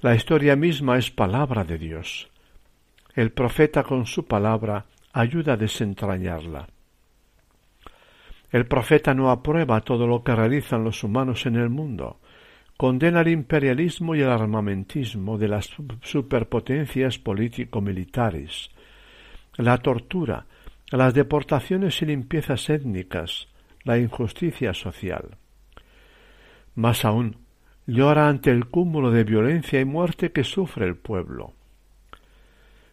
La 0.00 0.14
historia 0.14 0.54
misma 0.54 0.96
es 0.96 1.10
palabra 1.10 1.64
de 1.64 1.76
Dios. 1.76 2.30
El 3.20 3.32
profeta 3.32 3.82
con 3.82 4.06
su 4.06 4.24
palabra 4.24 4.86
ayuda 5.12 5.52
a 5.52 5.56
desentrañarla. 5.58 6.66
El 8.50 8.64
profeta 8.64 9.12
no 9.12 9.30
aprueba 9.30 9.82
todo 9.82 10.06
lo 10.06 10.24
que 10.24 10.34
realizan 10.34 10.84
los 10.84 11.04
humanos 11.04 11.44
en 11.44 11.56
el 11.56 11.68
mundo, 11.68 12.18
condena 12.78 13.20
el 13.20 13.28
imperialismo 13.28 14.14
y 14.14 14.22
el 14.22 14.30
armamentismo 14.30 15.36
de 15.36 15.48
las 15.48 15.68
superpotencias 16.00 17.18
político-militares, 17.18 18.70
la 19.56 19.76
tortura, 19.76 20.46
las 20.90 21.12
deportaciones 21.12 22.00
y 22.00 22.06
limpiezas 22.06 22.70
étnicas, 22.70 23.48
la 23.84 23.98
injusticia 23.98 24.72
social. 24.72 25.36
Más 26.74 27.04
aún, 27.04 27.36
llora 27.86 28.30
ante 28.30 28.50
el 28.50 28.64
cúmulo 28.70 29.10
de 29.10 29.24
violencia 29.24 29.78
y 29.78 29.84
muerte 29.84 30.32
que 30.32 30.42
sufre 30.42 30.86
el 30.86 30.96
pueblo. 30.96 31.52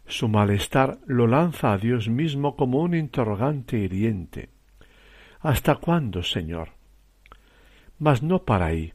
Su 0.08 0.30
malestar 0.30 1.00
lo 1.06 1.28
lanza 1.28 1.74
a 1.74 1.78
Dios 1.78 2.08
mismo 2.08 2.56
como 2.56 2.82
un 2.82 2.96
interrogante 2.96 3.78
hiriente. 3.78 4.50
¿Hasta 5.42 5.76
cuándo, 5.76 6.24
Señor? 6.24 6.70
Mas 8.00 8.24
no 8.24 8.44
para 8.44 8.68
ahí. 8.68 8.94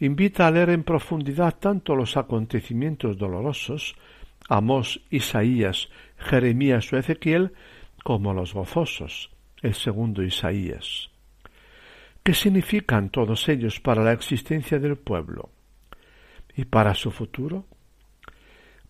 invita 0.00 0.48
a 0.48 0.50
leer 0.50 0.70
en 0.70 0.82
profundidad 0.82 1.58
tanto 1.60 1.94
los 1.94 2.16
acontecimientos 2.16 3.16
dolorosos, 3.16 3.94
Amós, 4.48 5.00
Isaías, 5.10 5.90
Jeremías 6.16 6.92
o 6.92 6.98
Ezequiel, 6.98 7.52
como 8.02 8.34
los 8.34 8.52
gozosos, 8.52 9.30
el 9.62 9.74
segundo 9.74 10.24
Isaías. 10.24 11.10
¿Qué 12.24 12.34
significan 12.34 13.10
todos 13.10 13.48
ellos 13.48 13.78
para 13.78 14.02
la 14.02 14.12
existencia 14.12 14.80
del 14.80 14.96
pueblo? 14.96 15.50
¿Y 16.56 16.64
para 16.64 16.94
su 16.94 17.12
futuro? 17.12 17.66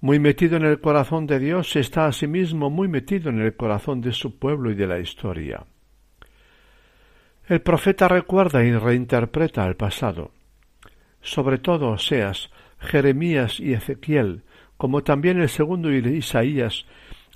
Muy 0.03 0.19
metido 0.19 0.57
en 0.57 0.65
el 0.65 0.81
corazón 0.81 1.29
de 1.29 1.39
Dios 1.39 1.77
está 1.77 2.07
asimismo 2.07 2.71
muy 2.71 2.89
metido 2.89 3.31
en 3.31 3.41
el 3.41 3.55
corazón 3.55 4.01
de 4.01 4.11
su 4.11 4.37
pueblo 4.37 4.73
y 4.73 4.75
de 4.75 4.89
la 4.89 4.99
historia. 4.99 5.65
El 7.47 7.61
profeta 7.61 8.09
recuerda 8.09 8.65
y 8.65 8.73
reinterpreta 8.73 9.65
el 9.65 9.77
pasado. 9.77 10.33
Sobre 11.21 11.59
todo 11.59 11.91
Oseas, 11.91 12.51
Jeremías 12.81 13.61
y 13.61 13.75
Ezequiel, 13.75 14.43
como 14.77 15.05
también 15.05 15.41
el 15.41 15.49
segundo 15.49 15.89
Isaías, 15.93 16.85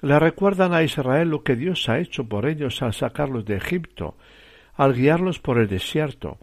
le 0.03 0.19
recuerdan 0.19 0.75
a 0.75 0.83
Israel 0.83 1.29
lo 1.29 1.45
que 1.45 1.55
Dios 1.55 1.89
ha 1.89 2.01
hecho 2.01 2.29
por 2.29 2.47
ellos 2.47 2.83
al 2.83 2.95
sacarlos 2.95 3.45
de 3.45 3.59
Egipto, 3.59 4.17
al 4.75 4.93
guiarlos 4.93 5.39
por 5.39 5.59
el 5.59 5.69
desierto, 5.69 6.39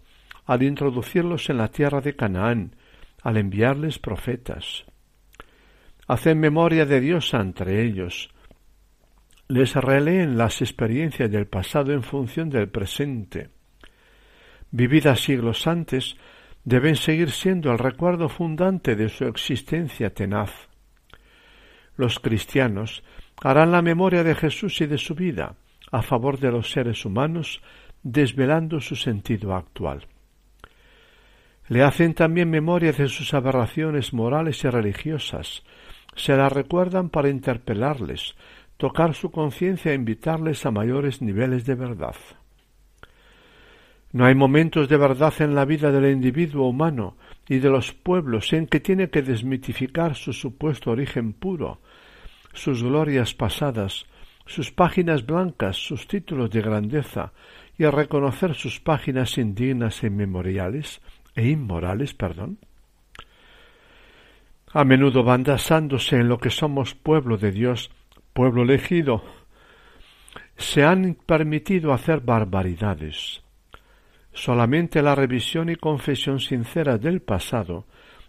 al 0.46 0.63
introducirlos 0.63 1.50
en 1.50 1.58
la 1.58 1.68
tierra 1.68 2.00
de 2.00 2.15
Canaán, 2.15 2.77
al 3.24 3.36
enviarles 3.36 4.00
profetas. 4.00 4.86
Hacen 6.07 6.39
memoria 6.39 6.86
de 6.86 7.00
Dios 7.00 7.33
entre 7.33 7.83
ellos. 7.83 8.29
Les 9.48 9.75
releen 9.75 10.38
las 10.38 10.62
experiencias 10.62 11.31
del 11.31 11.48
pasado 11.48 11.93
en 11.93 12.03
función 12.03 12.50
del 12.50 12.69
presente. 12.69 13.50
Vividas 14.72 15.22
siglos 15.22 15.67
antes, 15.67 16.17
deben 16.63 16.95
seguir 16.95 17.31
siendo 17.31 17.72
el 17.72 17.77
recuerdo 17.77 18.29
fundante 18.29 18.95
de 18.95 19.10
su 19.10 19.25
existencia 19.25 20.13
tenaz. 20.13 20.69
Los 21.95 22.19
cristianos 22.19 23.03
harán 23.41 23.72
la 23.72 23.81
memoria 23.81 24.24
de 24.24 24.36
Jesús 24.36 24.81
y 24.81 24.88
de 24.88 24.98
su 24.98 25.13
vida 25.13 25.55
a 25.91 26.01
favor 26.01 26.39
de 26.39 26.51
los 26.51 26.72
seres 26.72 27.05
humanos, 27.05 27.62
desvelando 28.01 28.81
su 28.81 28.95
sentido 28.95 29.53
actual. 29.53 30.07
Le 31.67 31.83
hacen 31.83 32.15
también 32.15 32.50
memoria 32.50 32.91
de 32.91 33.07
sus 33.07 33.33
aberraciones 33.36 34.12
morales 34.12 34.63
y 34.63 34.69
religiosas, 34.69 35.63
se 36.15 36.36
las 36.36 36.51
recuerdan 36.51 37.10
para 37.10 37.29
interpelarles, 37.29 38.36
tocar 38.77 39.13
su 39.13 39.32
conciencia 39.32 39.91
e 39.91 39.96
invitarles 39.96 40.65
a 40.65 40.72
mayores 40.72 41.22
niveles 41.22 41.65
de 41.65 41.75
verdad. 41.75 42.15
No 44.12 44.25
hay 44.25 44.36
momentos 44.36 44.89
de 44.89 44.98
verdad 44.98 45.34
en 45.39 45.55
la 45.55 45.65
vida 45.65 45.91
del 45.91 46.12
individuo 46.12 46.67
humano 46.67 47.17
y 47.50 47.58
de 47.58 47.70
los 47.70 47.93
pueblos 47.93 48.53
en 48.53 48.67
que 48.67 48.79
tiene 48.79 49.10
que 49.10 49.24
desmitificar 49.24 50.15
su 50.15 50.34
supuesto 50.34 50.91
origen 50.91 51.34
puro, 51.34 51.82
sus 52.53 52.84
glorias 52.84 53.34
pasadas, 53.34 54.05
sus 54.46 54.72
páginas 54.72 55.25
blancas, 55.25 55.77
sus 55.77 56.08
títulos 56.08 56.51
de 56.51 56.62
grandeza, 56.62 57.34
y 57.77 57.86
reconocer 57.86 58.53
sus 58.53 58.79
páginas 58.79 59.38
indignas 59.38 60.03
e 60.03 60.08
inmemoriales, 60.08 61.01
e 61.35 61.50
inmorales, 61.50 62.14
perdón. 62.14 62.59
A 64.74 64.83
menudo 64.83 65.24
van 65.24 65.44
basándose 65.44 66.18
en 66.18 66.27
lo 66.27 66.40
que 66.40 66.50
somos 66.50 66.96
pueblo 66.96 67.38
de 67.38 67.51
Dios, 67.51 67.92
pueblo 68.33 68.64
elegido, 68.64 69.24
se 70.57 70.83
han 70.83 71.16
permitido 71.25 71.94
hacer 71.94 72.22
barbaridades, 72.22 73.44
Solamente 74.33 75.03
la 75.03 75.14
revisión 75.14 75.70
y 75.70 75.75
confesión 75.75 76.40
sincera 76.40 76.98
del 76.98 77.22
pasado 77.22 77.86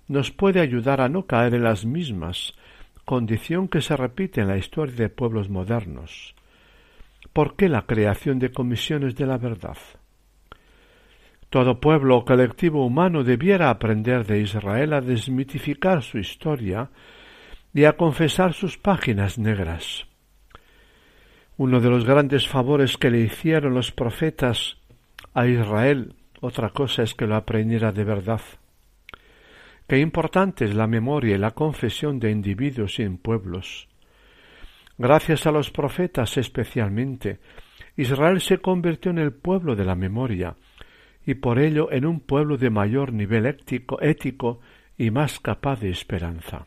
nos 0.07 0.31
puede 0.31 0.61
ayudar 0.61 1.01
a 1.01 1.09
no 1.09 1.27
caer 1.27 1.55
en 1.55 1.65
las 1.65 1.87
mismas, 1.87 2.55
condición 3.07 3.69
que 3.69 3.81
se 3.81 3.97
repite 3.97 4.43
en 4.43 4.49
la 4.49 4.59
historia 4.59 4.95
de 4.95 5.09
pueblos 5.09 5.49
modernos. 5.49 6.35
¿Por 7.33 7.57
qué 7.57 7.71
la 7.71 7.87
creación 7.87 8.39
de 8.39 8.53
comisiones 8.53 9.17
de 9.17 9.27
la 9.27 9.39
verdad? 9.39 9.79
Todo 11.55 11.79
pueblo 11.79 12.19
o 12.19 12.25
colectivo 12.25 12.85
humano 12.85 13.23
debiera 13.23 13.71
aprender 13.71 14.27
de 14.27 14.41
Israel 14.41 14.93
a 14.93 15.01
desmitificar 15.01 16.03
su 16.03 16.19
historia 16.19 16.91
y 17.73 17.85
a 17.85 17.93
confesar 17.93 18.55
sus 18.55 18.77
páginas 18.77 19.39
negras. 19.39 20.05
Uno 21.57 21.79
de 21.79 21.91
los 21.91 22.05
grandes 22.05 22.49
favores 22.49 22.99
que 22.99 23.09
le 23.09 23.21
hicieron 23.21 23.73
los 23.73 23.93
profetas 23.93 24.79
a 25.33 25.47
Israel, 25.47 26.17
otra 26.41 26.71
cosa 26.71 27.05
es 27.05 27.15
que 27.15 27.29
lo 27.29 27.37
aprendiera 27.37 27.93
de 27.93 28.03
verdad. 28.03 28.41
Qué 29.87 30.01
importante 30.01 30.65
es 30.65 30.75
la 30.75 30.89
memoria 30.89 31.37
y 31.37 31.39
la 31.39 31.53
confesión 31.53 32.19
de 32.19 32.33
individuos 32.33 32.99
y 32.99 33.05
en 33.05 33.17
pueblos. 33.17 33.87
Gracias 34.99 35.47
a 35.47 35.53
los 35.53 35.71
profetas 35.71 36.37
especialmente, 36.37 37.39
Israel 37.97 38.41
se 38.41 38.59
convirtió 38.59 39.13
en 39.13 39.19
el 39.19 39.33
pueblo 39.33 39.77
de 39.77 39.85
la 39.85 39.95
memoria, 39.95 40.57
y 41.27 41.35
por 41.35 41.59
ello 41.59 41.91
en 41.91 42.07
un 42.07 42.21
pueblo 42.21 42.57
de 42.57 42.71
mayor 42.71 43.13
nivel 43.13 43.47
ético, 43.47 44.01
ético 44.01 44.61
y 44.97 45.11
más 45.11 45.41
capaz 45.41 45.81
de 45.81 45.91
esperanza. 45.91 46.67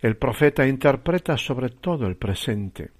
El 0.00 0.16
profeta 0.16 0.66
interpreta 0.66 1.36
sobre 1.36 1.70
todo 1.70 2.06
el 2.06 2.16
presente. 2.16 2.90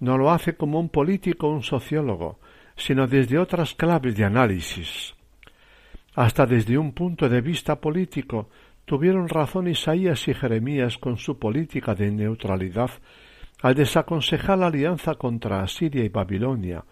No 0.00 0.16
lo 0.16 0.30
hace 0.30 0.56
como 0.56 0.80
un 0.80 0.88
político 0.88 1.48
o 1.48 1.52
un 1.52 1.62
sociólogo, 1.62 2.40
sino 2.76 3.06
desde 3.06 3.38
otras 3.38 3.74
claves 3.74 4.16
de 4.16 4.24
análisis. 4.24 5.14
Hasta 6.14 6.46
desde 6.46 6.78
un 6.78 6.92
punto 6.92 7.28
de 7.28 7.40
vista 7.40 7.80
político 7.80 8.48
tuvieron 8.84 9.28
razón 9.28 9.68
Isaías 9.68 10.26
y 10.28 10.34
Jeremías 10.34 10.96
con 10.98 11.18
su 11.18 11.38
política 11.38 11.94
de 11.94 12.10
neutralidad 12.10 12.90
al 13.60 13.74
desaconsejar 13.74 14.58
la 14.58 14.68
alianza 14.68 15.16
contra 15.16 15.62
Asiria 15.62 16.04
y 16.04 16.08
Babilonia, 16.08 16.84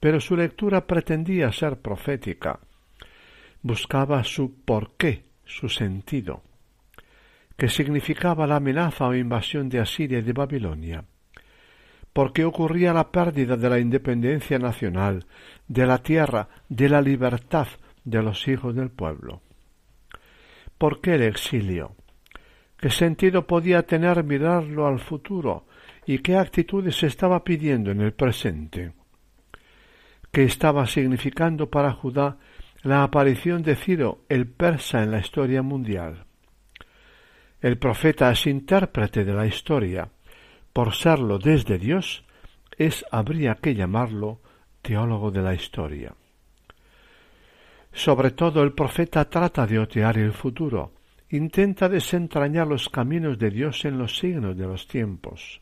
pero 0.00 0.20
su 0.20 0.36
lectura 0.36 0.86
pretendía 0.86 1.52
ser 1.52 1.76
profética. 1.80 2.58
Buscaba 3.62 4.24
su 4.24 4.64
porqué, 4.64 5.24
su 5.44 5.68
sentido. 5.68 6.42
¿Qué 7.56 7.68
significaba 7.68 8.46
la 8.46 8.56
amenaza 8.56 9.06
o 9.06 9.14
invasión 9.14 9.68
de 9.68 9.80
Asiria 9.80 10.18
y 10.18 10.22
de 10.22 10.32
Babilonia? 10.32 11.04
porque 12.12 12.44
ocurría 12.44 12.92
la 12.92 13.10
pérdida 13.10 13.56
de 13.56 13.70
la 13.70 13.78
independencia 13.78 14.58
nacional, 14.58 15.26
de 15.68 15.86
la 15.86 15.98
tierra, 15.98 16.48
de 16.68 16.88
la 16.88 17.00
libertad 17.00 17.68
de 18.04 18.22
los 18.22 18.48
hijos 18.48 18.74
del 18.74 18.90
pueblo. 18.90 19.42
¿Por 20.76 21.00
qué 21.00 21.14
el 21.14 21.22
exilio? 21.22 21.94
¿Qué 22.78 22.90
sentido 22.90 23.46
podía 23.46 23.82
tener 23.82 24.24
mirarlo 24.24 24.86
al 24.86 24.98
futuro 24.98 25.66
y 26.06 26.18
qué 26.18 26.36
actitudes 26.36 26.96
se 26.96 27.06
estaba 27.06 27.44
pidiendo 27.44 27.90
en 27.90 28.00
el 28.00 28.12
presente? 28.12 28.92
¿Qué 30.32 30.44
estaba 30.44 30.86
significando 30.86 31.70
para 31.70 31.92
Judá 31.92 32.38
la 32.82 33.02
aparición 33.02 33.62
de 33.62 33.74
Ciro, 33.74 34.20
el 34.28 34.46
persa, 34.46 35.02
en 35.02 35.10
la 35.10 35.18
historia 35.18 35.62
mundial? 35.62 36.24
El 37.60 37.78
profeta 37.78 38.30
es 38.30 38.46
intérprete 38.46 39.24
de 39.24 39.34
la 39.34 39.46
historia, 39.46 40.08
por 40.72 40.94
serlo 40.94 41.38
desde 41.38 41.78
Dios, 41.78 42.24
es 42.78 43.04
habría 43.10 43.56
que 43.56 43.74
llamarlo 43.74 44.40
teólogo 44.82 45.32
de 45.32 45.42
la 45.42 45.52
historia. 45.52 46.14
Sobre 47.92 48.30
todo 48.30 48.62
el 48.62 48.72
profeta 48.72 49.28
trata 49.28 49.66
de 49.66 49.80
otear 49.80 50.16
el 50.16 50.32
futuro, 50.32 50.92
intenta 51.30 51.88
desentrañar 51.88 52.68
los 52.68 52.88
caminos 52.88 53.36
de 53.36 53.50
Dios 53.50 53.84
en 53.84 53.98
los 53.98 54.16
signos 54.16 54.56
de 54.56 54.66
los 54.66 54.86
tiempos. 54.86 55.60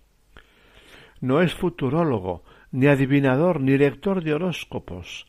No 1.21 1.41
es 1.41 1.55
futurólogo, 1.55 2.45
ni 2.71 2.87
adivinador, 2.87 3.61
ni 3.61 3.77
lector 3.77 4.23
de 4.23 4.35
horóscopos, 4.35 5.27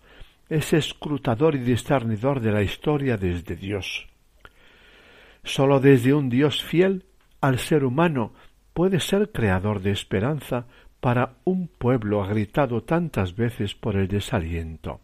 es 0.50 0.74
escrutador 0.74 1.56
y 1.56 1.60
discernidor 1.60 2.40
de 2.40 2.52
la 2.52 2.64
historia 2.64 3.18
desde 3.18 3.56
Dios. 3.56 4.08
Sólo 5.44 5.80
desde 5.80 6.14
un 6.14 6.30
Dios 6.30 6.64
fiel 6.64 7.06
al 7.42 7.60
ser 7.60 7.84
humano 7.86 8.34
puede 8.74 9.00
ser 9.00 9.32
creador 9.32 9.82
de 9.82 9.92
esperanza 9.92 10.66
para 11.00 11.36
un 11.46 11.68
pueblo 11.68 12.24
agritado 12.24 12.84
tantas 12.84 13.36
veces 13.36 13.74
por 13.74 13.96
el 13.96 14.08
desaliento. 14.08 15.00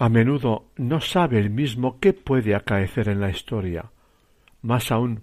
A 0.00 0.08
menudo 0.08 0.70
no 0.76 1.00
sabe 1.00 1.38
el 1.38 1.50
mismo 1.50 2.00
qué 2.00 2.12
puede 2.12 2.54
acaecer 2.54 3.08
en 3.08 3.20
la 3.20 3.30
historia. 3.30 3.92
Más 4.62 4.90
aún, 4.90 5.22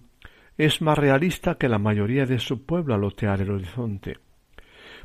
es 0.57 0.81
más 0.81 0.97
realista 0.97 1.55
que 1.55 1.69
la 1.69 1.79
mayoría 1.79 2.25
de 2.25 2.39
su 2.39 2.65
pueblo 2.65 2.93
al 2.93 3.03
otear 3.03 3.41
el 3.41 3.51
horizonte. 3.51 4.17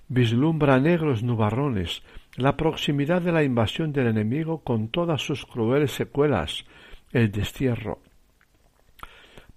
Vislumbra 0.09 0.79
negros 0.79 1.23
nubarrones, 1.23 2.03
la 2.37 2.57
proximidad 2.57 3.23
de 3.23 3.33
la 3.33 3.43
invasión 3.43 3.93
del 3.93 4.09
enemigo 4.09 4.63
con 4.63 4.89
todas 4.89 5.23
sus 5.23 5.47
crueles 5.47 5.93
secuelas, 5.93 6.65
el 7.13 7.31
destierro, 7.31 8.01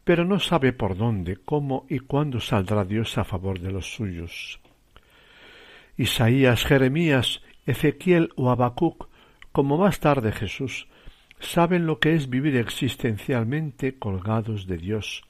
pero 0.04 0.24
no 0.24 0.40
sabe 0.40 0.72
por 0.72 0.96
dónde, 0.96 1.36
cómo 1.36 1.86
y 1.90 2.00
cuándo 2.00 2.40
saldrá 2.40 2.86
Dios 2.86 3.18
a 3.18 3.26
favor 3.26 3.60
de 3.60 3.72
los 3.72 3.94
suyos. 3.94 4.62
Isaías, 5.98 6.64
Jeremías, 6.64 7.42
Ezequiel 7.66 8.30
o 8.38 8.50
Habacuc 8.50 9.10
como 9.52 9.78
más 9.78 10.00
tarde 10.00 10.32
Jesús, 10.32 10.88
saben 11.40 11.86
lo 11.86 12.00
que 12.00 12.14
es 12.14 12.30
vivir 12.30 12.56
existencialmente 12.56 13.98
colgados 13.98 14.68
de 14.68 14.78
Dios, 14.78 15.24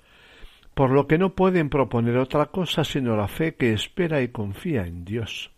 por 0.78 0.92
lo 0.92 1.08
que 1.08 1.18
no 1.18 1.34
pueden 1.34 1.72
proponer 1.72 2.18
otra 2.18 2.46
cosa 2.46 2.84
sino 2.84 3.18
la 3.18 3.28
fe 3.28 3.56
que 3.56 3.74
espera 3.74 4.22
y 4.22 4.28
confía 4.28 4.86
en 4.86 5.06
Dios. 5.06 5.50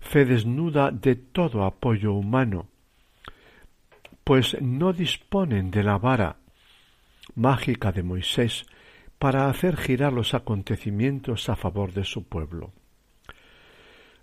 Fe 0.00 0.26
desnuda 0.26 0.90
de 0.90 1.16
todo 1.16 1.64
apoyo 1.64 2.12
humano, 2.12 2.68
pues 4.22 4.60
no 4.60 4.92
disponen 4.92 5.70
de 5.70 5.82
la 5.82 5.96
vara 5.96 6.36
mágica 7.36 7.90
de 7.90 8.02
Moisés 8.02 8.66
para 9.18 9.48
hacer 9.48 9.78
girar 9.78 10.12
los 10.12 10.34
acontecimientos 10.34 11.48
a 11.48 11.56
favor 11.56 11.94
de 11.94 12.04
su 12.04 12.28
pueblo. 12.28 12.70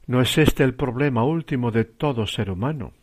¿No 0.05 0.21
es 0.21 0.37
este 0.37 0.63
el 0.63 0.75
problema 0.75 1.23
último 1.23 1.71
de 1.71 1.85
todo 1.85 2.27
ser 2.27 2.51
humano? 2.51 2.93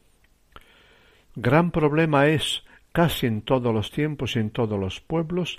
Gran 1.34 1.72
problema 1.72 2.28
es, 2.28 2.62
casi 2.92 3.26
en 3.26 3.42
todos 3.42 3.74
los 3.74 3.90
tiempos 3.90 4.36
y 4.36 4.38
en 4.38 4.50
todos 4.50 4.78
los 4.78 5.00
pueblos, 5.00 5.58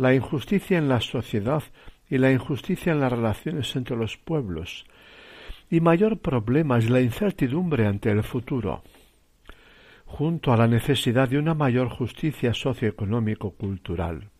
la 0.00 0.14
injusticia 0.14 0.78
en 0.78 0.88
la 0.88 1.02
sociedad 1.02 1.62
y 2.08 2.16
la 2.16 2.32
injusticia 2.32 2.92
en 2.92 3.00
las 3.00 3.12
relaciones 3.12 3.76
entre 3.76 3.96
los 3.96 4.16
pueblos. 4.16 4.86
Y 5.68 5.80
mayor 5.80 6.18
problema 6.20 6.78
es 6.78 6.88
la 6.88 7.02
incertidumbre 7.02 7.86
ante 7.86 8.10
el 8.10 8.22
futuro, 8.22 8.82
junto 10.06 10.54
a 10.54 10.56
la 10.56 10.66
necesidad 10.66 11.28
de 11.28 11.38
una 11.38 11.52
mayor 11.52 11.90
justicia 11.90 12.54
socioeconómico-cultural. 12.54 14.30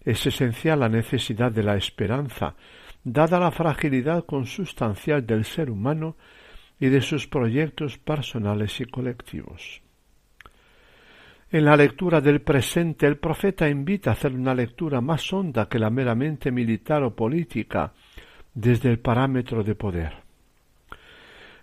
Es 0.00 0.24
esencial 0.24 0.78
la 0.78 0.88
necesidad 0.88 1.50
de 1.50 1.64
la 1.64 1.76
esperanza, 1.76 2.54
dada 3.02 3.40
la 3.40 3.50
fragilidad 3.50 4.24
consustancial 4.26 5.26
del 5.26 5.44
ser 5.44 5.70
humano 5.70 6.16
y 6.78 6.86
de 6.86 7.02
sus 7.02 7.26
proyectos 7.26 7.98
personales 7.98 8.80
y 8.80 8.84
colectivos. 8.84 9.82
En 11.52 11.64
la 11.64 11.76
lectura 11.76 12.20
del 12.20 12.42
presente 12.42 13.08
el 13.08 13.16
profeta 13.16 13.68
invita 13.68 14.10
a 14.10 14.12
hacer 14.12 14.32
una 14.32 14.54
lectura 14.54 15.00
más 15.00 15.32
honda 15.32 15.68
que 15.68 15.80
la 15.80 15.90
meramente 15.90 16.52
militar 16.52 17.02
o 17.02 17.16
política 17.16 17.92
desde 18.54 18.88
el 18.88 19.00
parámetro 19.00 19.64
de 19.64 19.74
poder. 19.74 20.12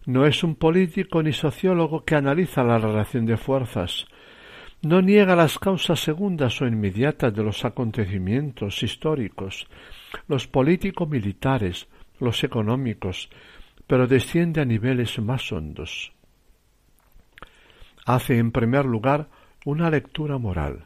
No 0.05 0.25
es 0.25 0.43
un 0.43 0.55
político 0.55 1.23
ni 1.23 1.31
sociólogo 1.31 2.03
que 2.03 2.15
analiza 2.15 2.65
la 2.65 2.77
relación 2.77 3.25
de 3.25 3.37
fuerzas, 3.37 4.07
no 4.81 5.01
niega 5.01 5.37
las 5.37 5.57
causas 5.57 6.01
segundas 6.01 6.61
o 6.61 6.67
inmediatas 6.67 7.33
de 7.33 7.43
los 7.43 7.63
acontecimientos 7.63 8.83
históricos, 8.83 9.67
los 10.27 10.47
político-militares, 10.47 11.87
los 12.19 12.43
económicos, 12.43 13.29
pero 13.87 14.05
desciende 14.05 14.59
a 14.59 14.65
niveles 14.65 15.17
más 15.19 15.49
hondos. 15.53 16.11
Hace, 18.05 18.37
en 18.37 18.51
primer 18.51 18.85
lugar, 18.85 19.29
una 19.67 19.89
lectura 19.89 20.37
moral. 20.37 20.85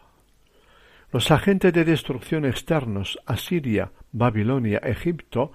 Los 1.12 1.30
agentes 1.30 1.72
de 1.72 1.86
destrucción 1.86 2.46
externos, 2.46 3.20
Asiria, 3.28 3.92
Babilonia, 4.12 4.80
Egipto, 4.80 5.52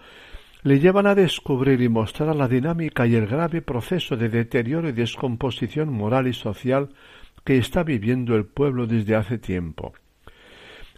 le 0.62 0.78
llevan 0.78 1.08
a 1.08 1.16
descubrir 1.16 1.80
y 1.80 1.88
mostrar 1.88 2.36
la 2.36 2.46
dinámica 2.46 3.04
y 3.04 3.16
el 3.16 3.26
grave 3.26 3.62
proceso 3.62 4.16
de 4.16 4.28
deterioro 4.28 4.88
y 4.88 4.92
descomposición 4.92 5.92
moral 5.92 6.28
y 6.28 6.34
social 6.34 6.90
que 7.42 7.58
está 7.58 7.82
viviendo 7.82 8.36
el 8.36 8.44
pueblo 8.44 8.86
desde 8.86 9.16
hace 9.16 9.38
tiempo. 9.38 9.92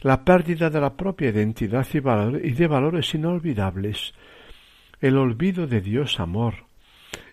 La 0.02 0.22
pérdida 0.22 0.68
de 0.68 0.82
la 0.82 0.98
propia 0.98 1.30
identidad 1.30 1.86
y, 1.94 2.50
de 2.50 2.66
valores 2.66 3.14
inolvidables, 3.14 4.12
el 5.00 5.16
olvido 5.16 5.66
de 5.66 5.80
Dios 5.80 6.20
amor, 6.20 6.66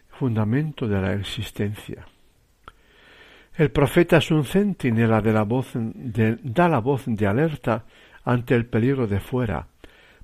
fundamento 0.08 0.88
de 0.88 1.01
la 1.01 1.13
existencia. 1.15 2.05
El 3.57 3.71
profeta 3.71 4.17
es 4.17 4.31
un 4.31 4.43
centinela 4.43 5.21
de 5.21 5.31
la 5.31 5.43
voz 5.43 5.71
da 5.73 6.67
la 6.67 6.79
voz 6.79 7.03
de 7.05 7.25
alerta 7.25 7.85
ante 8.25 8.53
el 8.53 8.65
peligro 8.65 9.07
de 9.07 9.21
fuera, 9.21 9.67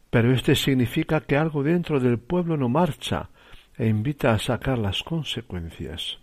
pero 0.10 0.34
este 0.34 0.54
significa 0.54 1.22
que 1.22 1.38
algo 1.38 1.64
dentro 1.64 2.02
del 2.02 2.20
pueblo 2.20 2.58
no 2.58 2.68
marcha 2.68 3.30
e 3.78 3.88
invita 3.88 4.34
a 4.34 4.40
sacar 4.40 4.78
las 4.78 5.02
consecuencias. 5.02 6.20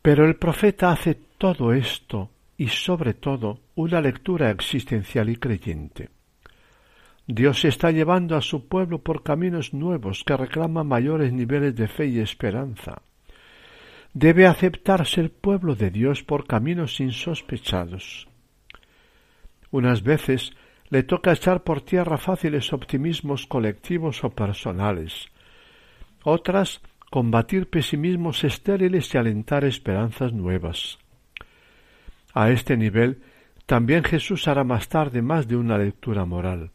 Pero 0.00 0.24
el 0.24 0.36
profeta 0.36 0.92
hace 0.92 1.16
todo 1.36 1.72
esto 1.72 2.30
y 2.56 2.68
sobre 2.68 3.14
todo 3.14 3.58
una 3.74 4.00
lectura 4.00 4.50
existencial 4.50 5.30
y 5.30 5.36
creyente. 5.36 6.10
Dios 7.26 7.64
está 7.64 7.90
llevando 7.90 8.36
a 8.36 8.40
su 8.40 8.68
pueblo 8.68 8.98
por 8.98 9.24
caminos 9.24 9.74
nuevos 9.74 10.22
que 10.24 10.36
reclaman 10.36 10.86
mayores 10.86 11.32
niveles 11.32 11.74
de 11.74 11.88
fe 11.88 12.06
y 12.06 12.20
esperanza. 12.20 13.02
Debe 14.14 14.46
aceptarse 14.46 15.20
el 15.20 15.30
pueblo 15.30 15.74
de 15.74 15.90
Dios 15.90 16.22
por 16.22 16.46
caminos 16.46 17.00
insospechados. 17.00 18.28
Unas 19.70 20.02
veces 20.02 20.52
le 20.88 21.02
toca 21.02 21.32
echar 21.32 21.64
por 21.64 21.80
tierra 21.80 22.16
fáciles 22.16 22.72
optimismos 22.72 23.46
colectivos 23.46 24.22
o 24.22 24.30
personales. 24.30 25.26
Otras 26.22 26.80
combatir 27.10 27.68
pesimismos 27.68 28.44
estériles 28.44 29.12
y 29.12 29.18
alentar 29.18 29.64
esperanzas 29.64 30.32
nuevas. 30.32 30.98
A 32.32 32.50
este 32.50 32.76
nivel 32.76 33.20
también 33.66 34.04
Jesús 34.04 34.46
hará 34.46 34.62
más 34.62 34.88
tarde 34.88 35.22
más 35.22 35.48
de 35.48 35.56
una 35.56 35.76
lectura 35.76 36.24
moral 36.24 36.70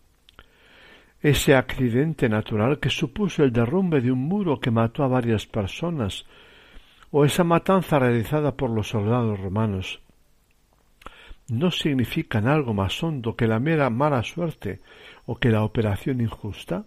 ese 1.22 1.54
accidente 1.56 2.30
natural 2.30 2.80
que 2.80 2.90
supuso 2.90 3.44
el 3.44 3.52
derrumbe 3.52 4.00
de 4.00 4.12
un 4.12 4.20
muro 4.20 4.60
que 4.60 4.72
mató 4.72 5.04
a 5.04 5.08
varias 5.08 5.46
personas, 5.46 6.26
o 7.12 7.26
esa 7.26 7.44
matanza 7.44 8.00
realizada 8.00 8.56
por 8.56 8.70
los 8.70 8.90
soldados 8.90 9.40
romanos, 9.40 10.02
no 11.48 11.72
significan 11.72 12.48
algo 12.48 12.74
más 12.74 13.02
hondo 13.02 13.36
que 13.36 13.48
la 13.48 13.60
mera 13.60 13.90
mala 13.90 14.24
suerte 14.24 14.82
o 15.26 15.38
que 15.38 15.50
la 15.50 15.64
operación 15.64 16.22
injusta? 16.22 16.86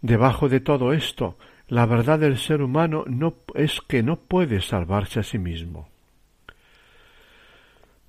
Debajo 0.00 0.48
de 0.48 0.60
todo 0.60 0.92
esto, 0.92 1.38
la 1.68 1.86
verdad 1.86 2.18
del 2.18 2.36
ser 2.36 2.60
humano 2.60 3.04
no 3.06 3.34
es 3.54 3.80
que 3.80 4.02
no 4.02 4.16
puede 4.16 4.60
salvarse 4.60 5.20
a 5.20 5.22
sí 5.22 5.38
mismo. 5.38 5.88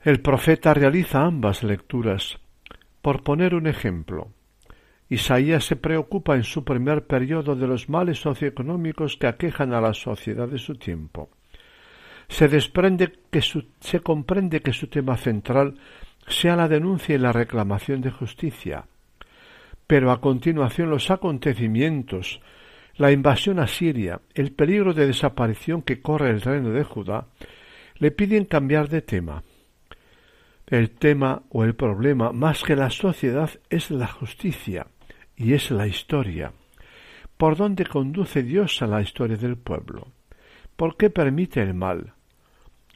El 0.01 0.21
profeta 0.21 0.73
realiza 0.73 1.23
ambas 1.23 1.63
lecturas, 1.63 2.38
por 3.01 3.23
poner 3.23 3.55
un 3.55 3.67
ejemplo, 3.67 4.29
Isaías 5.07 5.65
se 5.65 5.75
preocupa 5.75 6.35
en 6.35 6.43
su 6.43 6.63
primer 6.63 7.05
periodo 7.05 7.55
de 7.55 7.67
los 7.67 7.89
males 7.89 8.19
socioeconómicos 8.19 9.17
que 9.17 9.27
aquejan 9.27 9.73
a 9.73 9.81
la 9.81 9.93
sociedad 9.93 10.47
de 10.47 10.57
su 10.57 10.75
tiempo. 10.75 11.29
Se 12.27 12.47
desprende 12.47 13.13
que 13.29 13.41
se 13.41 13.99
comprende 13.99 14.61
que 14.61 14.73
su 14.73 14.87
tema 14.87 15.15
central 15.15 15.75
sea 16.27 16.55
la 16.55 16.67
denuncia 16.67 17.13
y 17.13 17.19
la 17.19 17.31
reclamación 17.31 18.01
de 18.01 18.09
justicia. 18.09 18.85
Pero 19.85 20.11
a 20.11 20.19
continuación 20.19 20.89
los 20.89 21.11
acontecimientos, 21.11 22.41
la 22.95 23.11
invasión 23.11 23.59
a 23.59 23.67
Siria, 23.67 24.21
el 24.33 24.53
peligro 24.53 24.95
de 24.95 25.05
desaparición 25.05 25.83
que 25.83 26.01
corre 26.01 26.31
el 26.31 26.41
reino 26.41 26.71
de 26.71 26.83
Judá, 26.83 27.27
le 27.97 28.09
piden 28.09 28.45
cambiar 28.45 28.89
de 28.89 29.03
tema. 29.03 29.43
El 30.65 30.89
tema 30.89 31.43
o 31.49 31.63
el 31.63 31.75
problema 31.75 32.31
más 32.31 32.63
que 32.63 32.75
la 32.75 32.89
sociedad 32.89 33.51
es 33.69 33.91
la 33.91 34.07
justicia 34.07 34.87
y 35.38 35.54
es 35.54 35.71
la 35.71 35.88
historia. 35.88 36.52
¿Por 37.38 37.58
dónde 37.58 37.86
conduce 37.86 38.43
Dios 38.43 38.82
a 38.82 38.88
la 38.88 39.02
historia 39.02 39.38
del 39.38 39.58
pueblo? 39.58 40.08
¿Por 40.76 40.98
qué 40.98 41.10
permite 41.10 41.62
el 41.62 41.74
mal? 41.74 42.13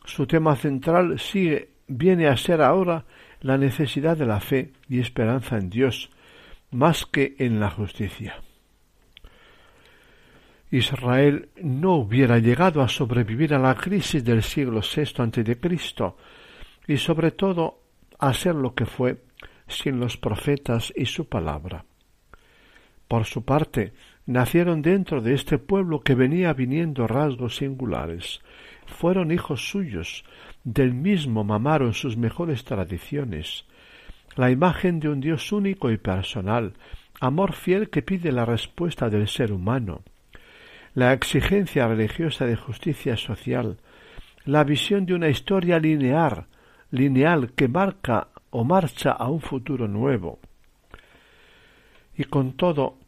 Su 0.06 0.26
tema 0.28 0.56
central 0.56 1.20
sigue, 1.20 1.70
viene 1.88 2.28
a 2.28 2.38
ser 2.38 2.62
ahora 2.62 3.06
la 3.42 3.58
necesidad 3.58 4.18
de 4.18 4.26
la 4.26 4.40
fe 4.40 4.72
y 4.88 5.00
esperanza 5.00 5.58
en 5.58 5.70
Dios, 5.70 6.10
más 6.72 7.06
que 7.06 7.36
en 7.40 7.60
la 7.60 7.70
justicia. 7.70 8.42
Israel 10.72 11.50
no 11.62 11.96
hubiera 11.96 12.38
llegado 12.38 12.82
a 12.82 12.90
sobrevivir 12.90 13.54
a 13.56 13.60
la 13.60 13.76
crisis 13.76 14.24
del 14.24 14.44
siglo 14.44 14.82
VI 14.82 15.02
a.C. 15.18 16.14
y 16.88 16.98
sobre 16.98 17.32
todo 17.32 17.80
a 18.20 18.34
ser 18.34 18.56
lo 18.56 18.76
que 18.76 18.86
fue 18.86 19.18
sin 19.68 20.00
los 20.00 20.18
profetas 20.18 20.94
y 20.96 21.06
su 21.06 21.28
palabra. 21.28 21.86
Por 23.10 23.26
su 23.26 23.44
parte, 23.44 23.92
nacieron 24.28 24.84
dentro 24.84 25.20
de 25.20 25.34
este 25.34 25.58
pueblo 25.58 26.02
que 26.02 26.14
venía 26.14 26.54
viniendo 26.54 27.08
rasgos 27.08 27.56
singulares. 27.56 28.40
Fueron 28.86 29.32
hijos 29.32 29.68
suyos, 29.68 30.24
del 30.64 30.94
mismo 30.94 31.44
mamaron 31.44 31.96
sus 31.96 32.18
mejores 32.18 32.64
tradiciones. 32.66 33.66
La 34.36 34.52
imagen 34.52 35.00
de 35.00 35.10
un 35.10 35.22
Dios 35.22 35.52
único 35.52 35.90
y 35.90 35.98
personal, 35.98 36.74
amor 37.20 37.54
fiel 37.54 37.90
que 37.90 38.04
pide 38.04 38.32
la 38.32 38.46
respuesta 38.46 39.10
del 39.10 39.28
ser 39.28 39.52
humano, 39.52 40.04
la 40.94 41.12
exigencia 41.12 41.88
religiosa 41.88 42.46
de 42.46 42.58
justicia 42.58 43.18
social, 43.18 43.80
la 44.46 44.64
visión 44.64 45.08
de 45.08 45.16
una 45.16 45.30
historia 45.30 45.80
lineal, 45.80 46.46
lineal 46.92 47.54
que 47.54 47.68
marca 47.68 48.28
o 48.52 48.64
marcha 48.64 49.14
a 49.14 49.30
un 49.30 49.42
futuro 49.42 49.88
nuevo. 49.88 50.38
Y 52.16 52.26
con 52.26 52.54
todo, 52.54 52.99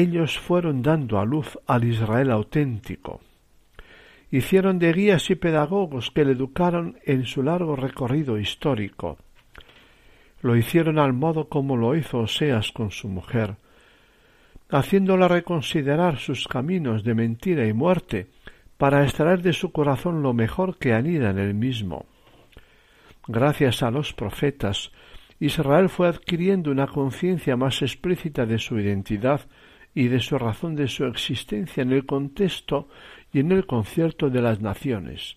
ellos 0.00 0.38
fueron 0.38 0.82
dando 0.82 1.18
a 1.18 1.24
luz 1.24 1.58
al 1.66 1.84
Israel 1.84 2.30
auténtico, 2.30 3.20
hicieron 4.30 4.78
de 4.78 4.92
guías 4.92 5.30
y 5.30 5.34
pedagogos 5.34 6.10
que 6.10 6.24
le 6.24 6.32
educaron 6.32 6.98
en 7.04 7.24
su 7.24 7.42
largo 7.42 7.76
recorrido 7.76 8.38
histórico. 8.38 9.18
Lo 10.40 10.56
hicieron 10.56 10.98
al 10.98 11.12
modo 11.12 11.48
como 11.48 11.76
lo 11.76 11.96
hizo 11.96 12.18
Oseas 12.18 12.70
con 12.72 12.90
su 12.90 13.08
mujer, 13.08 13.56
haciéndola 14.70 15.28
reconsiderar 15.28 16.18
sus 16.18 16.46
caminos 16.46 17.02
de 17.02 17.14
mentira 17.14 17.66
y 17.66 17.72
muerte, 17.72 18.28
para 18.76 19.02
extraer 19.02 19.42
de 19.42 19.52
su 19.52 19.72
corazón 19.72 20.22
lo 20.22 20.32
mejor 20.32 20.78
que 20.78 20.92
anida 20.94 21.30
en 21.30 21.38
él 21.38 21.54
mismo. 21.54 22.06
Gracias 23.26 23.82
a 23.82 23.90
los 23.90 24.12
profetas, 24.12 24.92
Israel 25.40 25.88
fue 25.88 26.06
adquiriendo 26.06 26.70
una 26.70 26.86
conciencia 26.86 27.56
más 27.56 27.82
explícita 27.82 28.46
de 28.46 28.58
su 28.58 28.78
identidad 28.78 29.40
y 29.98 30.06
de 30.06 30.20
su 30.20 30.38
razón 30.38 30.76
de 30.76 30.86
su 30.86 31.06
existencia 31.06 31.82
en 31.82 31.90
el 31.90 32.06
contexto 32.06 32.86
y 33.32 33.40
en 33.40 33.50
el 33.50 33.66
concierto 33.66 34.30
de 34.30 34.40
las 34.40 34.60
naciones, 34.60 35.36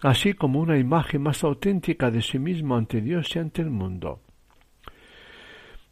así 0.00 0.34
como 0.34 0.60
una 0.60 0.78
imagen 0.78 1.22
más 1.22 1.42
auténtica 1.42 2.12
de 2.12 2.22
sí 2.22 2.38
mismo 2.38 2.76
ante 2.76 3.00
Dios 3.00 3.34
y 3.34 3.40
ante 3.40 3.62
el 3.62 3.70
mundo. 3.70 4.20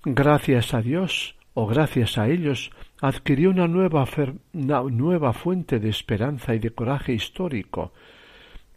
Gracias 0.05 0.75
a 0.75 0.81
Dios, 0.81 1.35
o 1.55 1.67
gracias 1.67 2.19
a 2.19 2.29
ellos, 2.29 2.71
adquirió 3.01 3.51
una 3.51 3.67
nueva, 3.67 4.07
una 4.53 4.83
nueva 4.83 5.33
fuente 5.33 5.81
de 5.81 5.89
esperanza 5.89 6.55
y 6.55 6.61
de 6.61 6.71
coraje 6.71 7.13
histórico, 7.13 7.95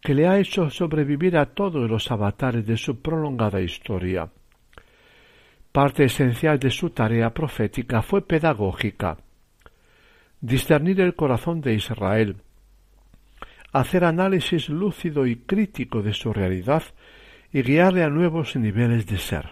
que 0.01 0.15
le 0.15 0.27
ha 0.27 0.39
hecho 0.39 0.71
sobrevivir 0.71 1.37
a 1.37 1.45
todos 1.45 1.87
los 1.87 2.09
avatares 2.09 2.65
de 2.65 2.75
su 2.75 3.03
prolongada 3.03 3.61
historia. 3.61 4.31
Parte 5.75 6.05
esencial 6.05 6.57
de 6.57 6.71
su 6.71 6.91
tarea 6.91 7.33
profética 7.33 8.01
fue 8.01 8.25
pedagógica, 8.25 9.17
discernir 10.39 11.01
el 11.01 11.15
corazón 11.15 11.59
de 11.59 11.73
Israel, 11.73 12.37
hacer 13.73 14.05
análisis 14.05 14.69
lúcido 14.69 15.27
y 15.27 15.35
crítico 15.35 16.01
de 16.01 16.13
su 16.13 16.31
realidad 16.31 16.81
y 17.51 17.61
guiarle 17.61 18.05
a 18.05 18.09
nuevos 18.09 18.55
niveles 18.55 19.05
de 19.05 19.17
ser. 19.17 19.49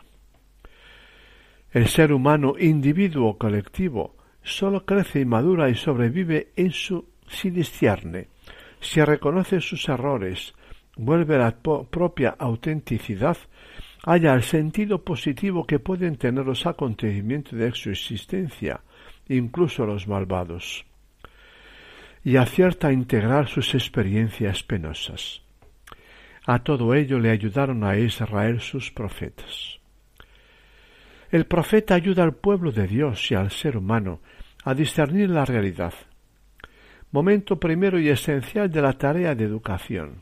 El 1.71 1.89
ser 1.89 2.13
humano, 2.13 2.53
individuo 2.57 3.31
o 3.31 3.37
colectivo, 3.37 4.15
sólo 4.43 4.85
crece 4.85 5.19
y 5.19 5.25
madura 5.25 5.69
y 5.69 5.75
sobrevive 5.75 6.53
en 6.55 6.71
su 6.71 7.05
si 7.27 7.49
discierne, 7.49 8.29
si 8.79 9.03
reconoce 9.03 9.59
sus 9.59 9.89
errores, 9.89 10.53
vuelve 10.95 11.35
a 11.35 11.39
la 11.39 11.57
propia 11.59 12.29
autenticidad, 12.39 13.35
haya 14.03 14.33
el 14.33 14.43
sentido 14.43 15.03
positivo 15.03 15.65
que 15.65 15.79
pueden 15.79 16.17
tener 16.17 16.45
los 16.45 16.65
acontecimientos 16.65 17.57
de 17.57 17.71
su 17.73 17.89
existencia, 17.89 18.81
incluso 19.29 19.85
los 19.85 20.07
malvados, 20.07 20.85
y 22.23 22.35
acierta 22.35 22.89
a 22.89 22.93
integrar 22.93 23.47
sus 23.47 23.73
experiencias 23.73 24.63
penosas. 24.63 25.41
A 26.45 26.59
todo 26.59 26.93
ello 26.93 27.19
le 27.19 27.31
ayudaron 27.31 27.85
a 27.85 27.97
Israel 27.97 28.59
sus 28.59 28.91
profetas. 28.91 29.79
El 31.31 31.45
profeta 31.45 31.95
ayuda 31.95 32.23
al 32.23 32.35
pueblo 32.35 32.71
de 32.71 32.85
Dios 32.85 33.31
y 33.31 33.35
al 33.35 33.51
ser 33.51 33.77
humano 33.77 34.19
a 34.65 34.73
discernir 34.73 35.29
la 35.29 35.45
realidad, 35.45 35.93
momento 37.11 37.59
primero 37.59 37.99
y 37.99 38.09
esencial 38.09 38.69
de 38.69 38.81
la 38.81 38.93
tarea 38.93 39.33
de 39.33 39.45
educación. 39.45 40.21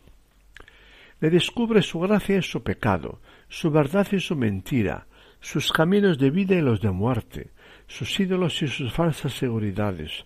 Le 1.20 1.30
descubre 1.30 1.82
su 1.82 2.00
gracia 2.00 2.38
y 2.38 2.42
su 2.42 2.64
pecado, 2.64 3.20
su 3.52 3.70
verdad 3.70 4.08
y 4.12 4.20
su 4.20 4.36
mentira, 4.36 5.06
sus 5.42 5.72
caminos 5.72 6.18
de 6.18 6.32
vida 6.32 6.56
y 6.56 6.62
los 6.62 6.80
de 6.82 6.92
muerte, 6.92 7.52
sus 7.88 8.20
ídolos 8.20 8.62
y 8.62 8.68
sus 8.68 8.94
falsas 8.94 9.34
seguridades, 9.34 10.26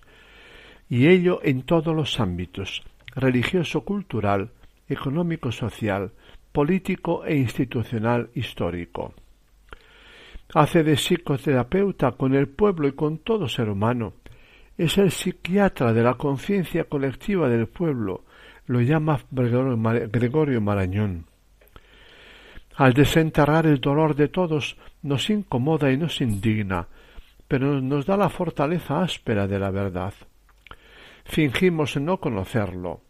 y 0.88 1.08
ello 1.08 1.40
en 1.44 1.64
todos 1.64 1.96
los 1.96 2.20
ámbitos 2.20 2.84
religioso, 3.16 3.82
cultural, 3.82 4.52
económico, 4.88 5.52
social, 5.52 6.12
político 6.52 7.26
e 7.26 7.36
institucional 7.36 8.30
histórico 8.36 9.14
hace 10.54 10.84
de 10.84 10.96
psicoterapeuta 10.96 12.12
con 12.12 12.36
el 12.36 12.48
pueblo 12.48 12.88
y 12.88 12.94
con 12.94 13.18
todo 13.20 13.48
ser 13.48 13.70
humano. 13.70 14.14
Es 14.78 14.98
el 14.98 15.12
psiquiatra 15.12 15.94
de 15.94 16.04
la 16.04 16.16
conciencia 16.16 16.84
colectiva 16.84 17.50
del 17.50 17.68
pueblo, 17.68 18.24
lo 18.68 18.82
llama 18.82 19.20
Gregorio 19.32 20.62
Marañón. 20.62 21.26
Al 22.76 22.94
desenterrar 22.94 23.66
el 23.66 23.80
dolor 23.80 24.16
de 24.16 24.28
todos 24.28 24.78
nos 25.02 25.30
incomoda 25.30 25.92
y 25.92 25.98
nos 25.98 26.20
indigna, 26.20 26.88
pero 27.48 27.80
nos 27.82 28.06
da 28.06 28.18
la 28.18 28.30
fortaleza 28.30 29.02
áspera 29.02 29.48
de 29.48 29.60
la 29.60 29.72
verdad. 29.72 30.14
Fingimos 31.24 31.96
no 31.98 32.20
conocerlo. 32.20 33.02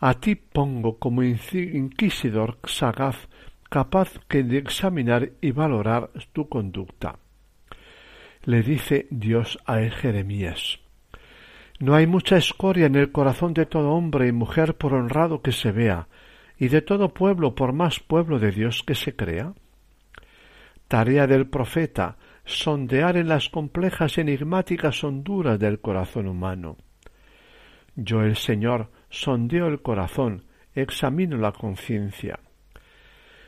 A 0.00 0.14
ti 0.14 0.36
pongo 0.36 0.98
como 0.98 1.22
inquisidor 1.22 2.58
sagaz 2.64 3.28
capaz 3.68 4.18
que 4.28 4.42
de 4.42 4.58
examinar 4.58 5.30
y 5.40 5.50
valorar 5.52 6.10
tu 6.32 6.48
conducta. 6.48 7.18
Le 8.44 8.62
dice 8.62 9.06
Dios 9.10 9.58
a 9.66 9.78
Jeremías. 9.78 10.80
No 11.80 11.94
hay 11.94 12.06
mucha 12.06 12.36
escoria 12.36 12.86
en 12.86 12.96
el 12.96 13.12
corazón 13.12 13.54
de 13.54 13.66
todo 13.66 13.90
hombre 13.90 14.28
y 14.28 14.32
mujer 14.32 14.74
por 14.74 14.94
honrado 14.94 15.42
que 15.42 15.52
se 15.52 15.70
vea, 15.70 16.08
y 16.58 16.68
de 16.68 16.82
todo 16.82 17.14
pueblo 17.14 17.54
por 17.54 17.72
más 17.72 18.00
pueblo 18.00 18.38
de 18.38 18.50
Dios 18.50 18.82
que 18.82 18.94
se 18.94 19.14
crea. 19.14 19.54
Tarea 20.88 21.26
del 21.26 21.46
profeta, 21.46 22.16
sondear 22.44 23.16
en 23.16 23.28
las 23.28 23.48
complejas 23.48 24.18
enigmáticas 24.18 25.04
honduras 25.04 25.58
del 25.58 25.80
corazón 25.80 26.26
humano. 26.26 26.76
Yo 27.94 28.22
el 28.22 28.36
Señor 28.36 28.90
sondeo 29.10 29.68
el 29.68 29.82
corazón, 29.82 30.44
examino 30.74 31.36
la 31.36 31.52
conciencia. 31.52 32.40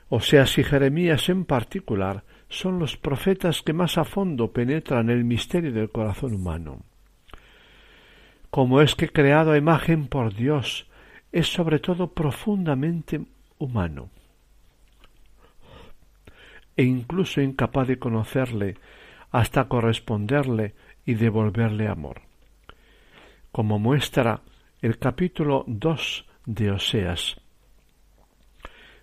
Oseas 0.09 0.59
y 0.59 0.64
Jeremías 0.64 1.29
en 1.29 1.44
particular 1.44 2.25
son 2.49 2.79
los 2.79 2.96
profetas 2.96 3.62
que 3.62 3.73
más 3.73 3.96
a 3.96 4.05
fondo 4.05 4.53
penetran 4.53 5.09
el 5.09 5.25
misterio 5.25 5.73
del 5.73 5.90
corazón 5.90 6.35
humano. 6.35 6.83
Como 8.51 8.81
es 8.81 8.96
que 8.96 9.09
creado 9.09 9.53
a 9.53 9.57
imagen 9.57 10.09
por 10.09 10.35
Dios, 10.35 10.89
es 11.33 11.47
sobre 11.47 11.79
todo 11.79 12.12
profundamente 12.12 13.21
humano 13.59 14.11
e 16.77 16.85
incluso 16.85 17.40
incapaz 17.40 17.88
de 17.88 17.99
conocerle 17.99 18.77
hasta 19.31 19.69
corresponderle 19.69 20.75
y 21.05 21.14
devolverle 21.14 21.88
amor. 21.88 22.23
Como 23.53 23.79
muestra 23.79 24.40
el 24.81 24.99
capítulo 24.99 25.64
2 25.66 26.27
de 26.47 26.71
Oseas, 26.71 27.40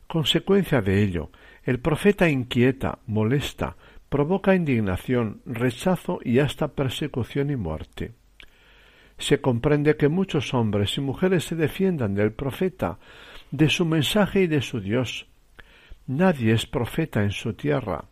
Consecuencia 0.07 0.81
de 0.81 1.03
ello, 1.03 1.31
el 1.63 1.81
profeta 1.81 2.29
inquieta, 2.29 2.99
molesta, 3.07 3.75
provoca 4.07 4.55
indignación, 4.55 5.41
rechazo 5.45 6.19
y 6.23 6.39
hasta 6.39 6.69
persecución 6.69 7.49
y 7.49 7.57
muerte. 7.57 8.13
Se 9.17 9.41
comprende 9.41 9.97
que 9.97 10.09
muchos 10.09 10.53
hombres 10.53 10.97
y 10.97 11.01
mujeres 11.01 11.45
se 11.45 11.55
defiendan 11.55 12.13
del 12.13 12.33
profeta, 12.33 12.99
de 13.51 13.69
su 13.69 13.85
mensaje 13.85 14.41
y 14.41 14.47
de 14.47 14.61
su 14.61 14.79
Dios. 14.79 15.27
Nadie 16.05 16.53
es 16.53 16.65
profeta 16.65 17.23
en 17.23 17.31
su 17.31 17.53
tierra. 17.53 18.05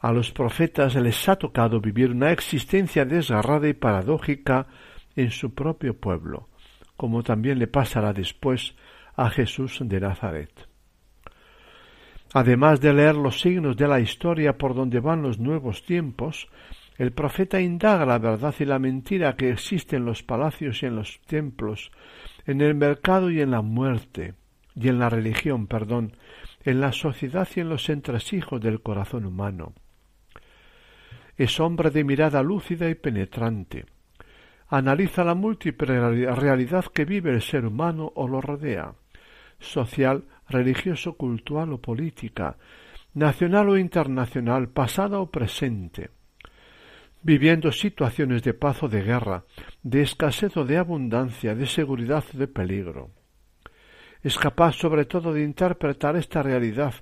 A 0.00 0.12
los 0.12 0.30
profetas 0.30 0.94
les 0.94 1.28
ha 1.28 1.36
tocado 1.36 1.80
vivir 1.80 2.10
una 2.10 2.32
existencia 2.32 3.04
desgarrada 3.04 3.68
y 3.68 3.74
paradójica 3.74 4.66
en 5.14 5.30
su 5.30 5.54
propio 5.54 5.96
pueblo, 5.98 6.48
como 6.96 7.22
también 7.22 7.58
le 7.58 7.66
pasará 7.66 8.12
después 8.12 8.74
a 9.16 9.30
Jesús 9.30 9.78
de 9.82 10.00
Nazaret. 10.00 10.68
Además 12.32 12.80
de 12.80 12.92
leer 12.92 13.16
los 13.16 13.40
signos 13.40 13.76
de 13.76 13.88
la 13.88 14.00
historia 14.00 14.56
por 14.56 14.74
donde 14.74 15.00
van 15.00 15.22
los 15.22 15.38
nuevos 15.38 15.84
tiempos, 15.84 16.48
el 17.00 17.12
profeta 17.12 17.58
indaga 17.58 18.04
la 18.04 18.18
verdad 18.18 18.54
y 18.58 18.66
la 18.66 18.78
mentira 18.78 19.34
que 19.34 19.48
existe 19.48 19.96
en 19.96 20.04
los 20.04 20.22
palacios 20.22 20.82
y 20.82 20.86
en 20.86 20.96
los 20.96 21.18
templos, 21.22 21.92
en 22.44 22.60
el 22.60 22.74
mercado 22.74 23.30
y 23.30 23.40
en 23.40 23.52
la 23.52 23.62
muerte, 23.62 24.34
y 24.74 24.88
en 24.88 24.98
la 24.98 25.08
religión, 25.08 25.66
perdón, 25.66 26.12
en 26.62 26.78
la 26.78 26.92
sociedad 26.92 27.48
y 27.56 27.60
en 27.60 27.70
los 27.70 27.88
entresijos 27.88 28.60
del 28.60 28.82
corazón 28.82 29.24
humano. 29.24 29.72
Es 31.38 31.58
hombre 31.58 31.88
de 31.88 32.04
mirada 32.04 32.42
lúcida 32.42 32.90
y 32.90 32.94
penetrante. 32.96 33.86
Analiza 34.68 35.24
la 35.24 35.34
múltiple 35.34 35.98
realidad 36.34 36.84
que 36.92 37.06
vive 37.06 37.30
el 37.30 37.40
ser 37.40 37.64
humano 37.64 38.12
o 38.14 38.28
lo 38.28 38.42
rodea, 38.42 38.92
social, 39.58 40.24
religioso, 40.50 41.14
cultural 41.14 41.72
o 41.72 41.80
política, 41.80 42.58
nacional 43.14 43.70
o 43.70 43.78
internacional, 43.78 44.68
pasada 44.68 45.18
o 45.18 45.30
presente, 45.30 46.10
viviendo 47.22 47.70
situaciones 47.72 48.42
de 48.42 48.54
paz 48.54 48.82
o 48.82 48.88
de 48.88 49.02
guerra, 49.02 49.44
de 49.82 50.02
escasez 50.02 50.56
o 50.56 50.64
de 50.64 50.78
abundancia, 50.78 51.54
de 51.54 51.66
seguridad 51.66 52.24
o 52.34 52.38
de 52.38 52.48
peligro. 52.48 53.10
Es 54.22 54.38
capaz 54.38 54.74
sobre 54.76 55.04
todo 55.04 55.32
de 55.32 55.42
interpretar 55.42 56.16
esta 56.16 56.42
realidad, 56.42 56.94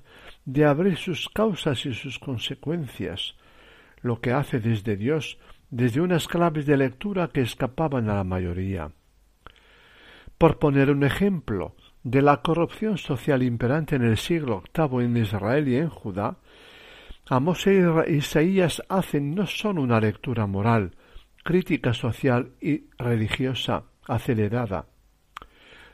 de 0.45 0.65
abrir 0.65 0.97
sus 0.97 1.29
causas 1.29 1.85
y 1.85 1.93
sus 1.93 2.19
consecuencias, 2.19 3.35
lo 4.01 4.21
que 4.21 4.31
hace 4.31 4.59
desde 4.59 4.95
Dios, 4.95 5.37
desde 5.69 6.01
unas 6.01 6.27
claves 6.27 6.65
de 6.65 6.77
lectura 6.77 7.29
que 7.29 7.41
escapaban 7.41 8.09
a 8.09 8.15
la 8.15 8.23
mayoría 8.23 8.91
Por 10.37 10.57
poner 10.57 10.89
un 10.89 11.03
ejemplo 11.03 11.75
de 12.03 12.21
la 12.21 12.41
corrupción 12.41 12.97
social 12.97 13.43
imperante 13.43 13.95
en 13.95 14.03
el 14.03 14.17
siglo 14.17 14.63
VIII 14.75 15.05
en 15.05 15.17
Israel 15.17 15.67
y 15.67 15.75
en 15.75 15.89
Judá, 15.89 16.37
Amós 17.31 17.67
e 17.67 17.77
Isaías 18.09 18.81
hacen 18.89 19.35
no 19.37 19.45
sólo 19.45 19.83
una 19.83 19.99
lectura 19.99 20.47
moral, 20.47 20.97
crítica 21.43 21.93
social 21.93 22.57
y 22.59 22.89
religiosa 22.97 23.83
acelerada, 24.07 24.87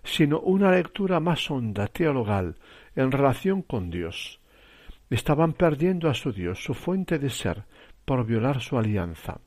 sino 0.01 0.39
una 0.39 0.71
lectura 0.71 1.19
más 1.19 1.51
honda, 1.51 1.87
teologal, 1.87 2.55
en 2.95 3.11
relación 3.11 3.63
con 3.63 3.89
Dios. 3.89 4.39
Estaban 5.09 5.51
perdiendo 5.51 6.09
a 6.09 6.13
su 6.13 6.31
Dios, 6.31 6.63
su 6.63 6.73
fuente 6.73 7.19
de 7.19 7.29
ser, 7.29 7.65
por 8.05 8.25
violar 8.25 8.61
su 8.61 8.77
alianza. 8.77 9.41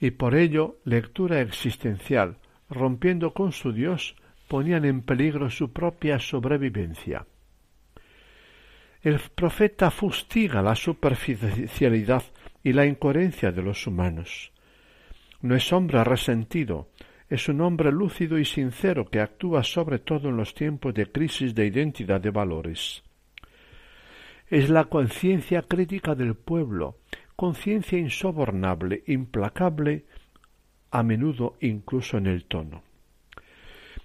Y 0.00 0.10
por 0.10 0.34
ello, 0.34 0.78
lectura 0.82 1.40
existencial, 1.40 2.38
rompiendo 2.68 3.34
con 3.34 3.52
su 3.52 3.72
Dios, 3.72 4.16
ponían 4.48 4.84
en 4.84 5.02
peligro 5.02 5.48
su 5.48 5.72
propia 5.72 6.18
sobrevivencia. 6.18 7.24
El 9.02 9.20
profeta 9.34 9.92
fustiga 9.92 10.60
la 10.60 10.74
superficialidad 10.74 12.24
y 12.64 12.72
la 12.72 12.84
incoherencia 12.84 13.52
de 13.52 13.62
los 13.62 13.86
humanos. 13.86 14.50
No 15.40 15.54
es 15.54 15.72
hombre 15.72 16.02
resentido, 16.02 16.88
es 17.28 17.48
un 17.48 17.60
hombre 17.60 17.92
lúcido 17.92 18.38
y 18.38 18.44
sincero 18.44 19.08
que 19.08 19.20
actúa 19.20 19.62
sobre 19.62 20.00
todo 20.00 20.30
en 20.30 20.36
los 20.36 20.52
tiempos 20.52 20.94
de 20.94 21.12
crisis 21.12 21.54
de 21.54 21.66
identidad 21.66 22.20
de 22.20 22.30
valores. 22.30 23.04
Es 24.48 24.68
la 24.68 24.86
conciencia 24.86 25.62
crítica 25.62 26.16
del 26.16 26.34
pueblo, 26.34 26.96
conciencia 27.36 27.98
insobornable, 27.98 29.04
implacable, 29.06 30.06
a 30.90 31.04
menudo 31.04 31.56
incluso 31.60 32.16
en 32.16 32.26
el 32.26 32.46
tono. 32.46 32.82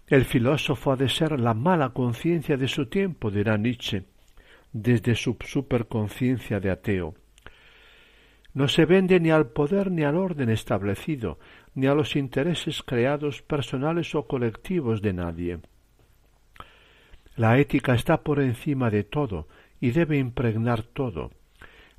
El 0.06 0.26
filósofo 0.26 0.92
ha 0.92 0.96
de 0.98 1.10
ser 1.10 1.40
la 1.40 1.56
mala 1.56 1.90
conciencia 1.90 2.58
de 2.58 2.68
su 2.68 2.88
tiempo, 2.88 3.32
dirá 3.32 3.58
Nietzsche, 3.58 4.04
desde 4.74 5.16
su 5.16 5.38
superconciencia 5.46 6.60
de 6.60 6.72
ateo. 6.72 7.16
No 8.54 8.68
se 8.68 8.86
vende 8.86 9.20
ni 9.20 9.32
al 9.32 9.48
poder 9.48 9.90
ni 9.90 10.04
al 10.04 10.16
orden 10.16 10.50
establecido, 10.50 11.40
ni 11.74 11.88
a 11.88 11.96
los 11.96 12.16
intereses 12.16 12.84
creados 12.84 13.42
personales 13.42 14.14
o 14.14 14.28
colectivos 14.28 15.02
de 15.02 15.14
nadie. 15.14 15.60
La 17.36 17.58
ética 17.58 17.96
está 17.96 18.22
por 18.22 18.40
encima 18.40 18.92
de 18.92 19.04
todo 19.04 19.48
y 19.80 19.92
debe 19.92 20.18
impregnar 20.18 20.84
todo. 20.84 21.32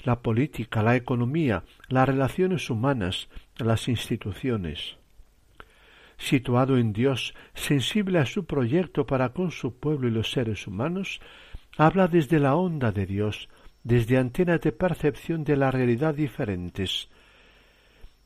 La 0.04 0.20
política, 0.20 0.82
la 0.82 0.94
economía, 0.94 1.64
las 1.88 2.08
relaciones 2.08 2.70
humanas, 2.70 3.28
las 3.56 3.88
instituciones. 3.88 4.96
Situado 6.18 6.78
en 6.78 6.92
Dios, 6.92 7.34
sensible 7.54 8.20
a 8.20 8.26
su 8.26 8.44
proyecto 8.46 9.06
para 9.06 9.30
con 9.30 9.50
su 9.50 9.76
pueblo 9.76 10.06
y 10.06 10.12
los 10.12 10.30
seres 10.30 10.68
humanos, 10.68 11.20
habla 11.76 12.08
desde 12.08 12.38
la 12.38 12.56
onda 12.56 12.92
de 12.92 13.06
Dios, 13.06 13.48
desde 13.82 14.18
antenas 14.18 14.60
de 14.60 14.72
percepción 14.72 15.44
de 15.44 15.56
la 15.56 15.70
realidad 15.70 16.14
diferentes, 16.14 17.08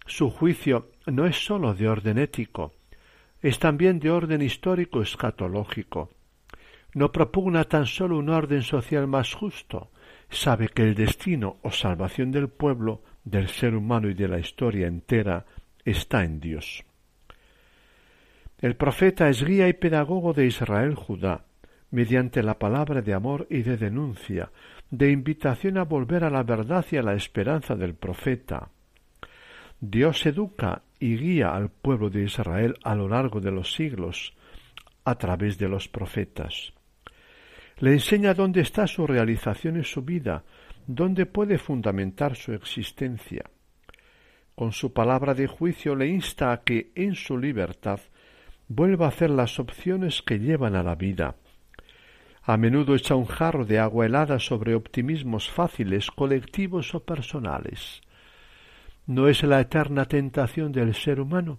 su 0.08 0.30
juicio 0.30 0.90
no 1.06 1.26
es 1.26 1.36
sólo 1.44 1.74
de 1.74 1.86
orden 1.86 2.16
ético, 2.16 2.72
es 3.42 3.58
también 3.58 4.00
de 4.00 4.10
orden 4.10 4.40
histórico 4.40 5.02
escatológico. 5.02 6.10
No 6.94 7.12
propugna 7.12 7.64
tan 7.64 7.84
sólo 7.84 8.16
un 8.16 8.30
orden 8.30 8.62
social 8.62 9.06
más 9.06 9.34
justo, 9.34 9.90
sabe 10.30 10.68
que 10.68 10.82
el 10.82 10.94
destino 10.94 11.58
o 11.62 11.70
salvación 11.70 12.30
del 12.30 12.48
pueblo, 12.48 13.02
del 13.22 13.48
ser 13.48 13.74
humano 13.74 14.08
y 14.08 14.14
de 14.14 14.28
la 14.28 14.38
historia 14.38 14.86
entera 14.86 15.44
está 15.84 16.24
en 16.24 16.40
Dios. 16.40 16.84
El 18.60 18.76
profeta 18.76 19.28
es 19.28 19.44
guía 19.44 19.68
y 19.68 19.74
pedagogo 19.74 20.32
de 20.32 20.46
Israel 20.46 20.94
Judá, 20.94 21.44
mediante 21.90 22.42
la 22.42 22.58
palabra 22.58 23.00
de 23.02 23.14
amor 23.14 23.46
y 23.50 23.62
de 23.62 23.76
denuncia, 23.76 24.50
de 24.90 25.10
invitación 25.10 25.78
a 25.78 25.84
volver 25.84 26.24
a 26.24 26.30
la 26.30 26.42
verdad 26.42 26.84
y 26.90 26.96
a 26.96 27.02
la 27.02 27.14
esperanza 27.14 27.74
del 27.74 27.94
profeta. 27.94 28.70
Dios 29.80 30.24
educa 30.26 30.82
y 30.98 31.16
guía 31.16 31.54
al 31.54 31.70
pueblo 31.70 32.10
de 32.10 32.24
Israel 32.24 32.74
a 32.82 32.94
lo 32.94 33.08
largo 33.08 33.40
de 33.40 33.52
los 33.52 33.72
siglos 33.72 34.34
a 35.04 35.14
través 35.16 35.56
de 35.58 35.68
los 35.68 35.88
profetas. 35.88 36.72
Le 37.78 37.92
enseña 37.92 38.34
dónde 38.34 38.60
está 38.60 38.86
su 38.86 39.06
realización 39.06 39.78
y 39.78 39.84
su 39.84 40.02
vida, 40.02 40.42
dónde 40.86 41.26
puede 41.26 41.58
fundamentar 41.58 42.34
su 42.34 42.52
existencia. 42.52 43.44
Con 44.56 44.72
su 44.72 44.92
palabra 44.92 45.34
de 45.34 45.46
juicio 45.46 45.94
le 45.94 46.08
insta 46.08 46.50
a 46.50 46.62
que, 46.62 46.90
en 46.96 47.14
su 47.14 47.38
libertad, 47.38 48.00
vuelva 48.66 49.06
a 49.06 49.10
hacer 49.10 49.30
las 49.30 49.60
opciones 49.60 50.20
que 50.22 50.40
llevan 50.40 50.74
a 50.74 50.82
la 50.82 50.96
vida. 50.96 51.36
A 52.48 52.56
menudo 52.56 52.96
echa 52.96 53.14
un 53.14 53.26
jarro 53.26 53.64
de 53.64 53.78
agua 53.78 54.06
helada 54.06 54.38
sobre 54.40 54.74
optimismos 54.74 55.44
fáciles, 55.48 56.10
colectivos 56.10 56.94
o 56.96 57.00
personales 57.00 58.00
no 59.08 59.26
es 59.26 59.42
la 59.42 59.60
eterna 59.60 60.04
tentación 60.04 60.70
del 60.70 60.94
ser 60.94 61.18
humano. 61.18 61.58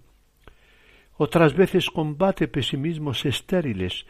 Otras 1.16 1.54
veces 1.54 1.90
combate 1.90 2.46
pesimismos 2.46 3.26
estériles 3.26 4.06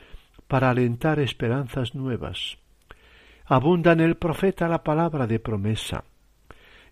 para 0.47 0.71
alentar 0.71 1.19
esperanzas 1.19 1.95
nuevas. 1.95 2.59
Abunda 3.47 3.93
en 3.93 4.01
el 4.01 4.16
profeta 4.16 4.69
la 4.69 4.85
palabra 4.85 5.27
de 5.27 5.40
promesa. 5.40 6.05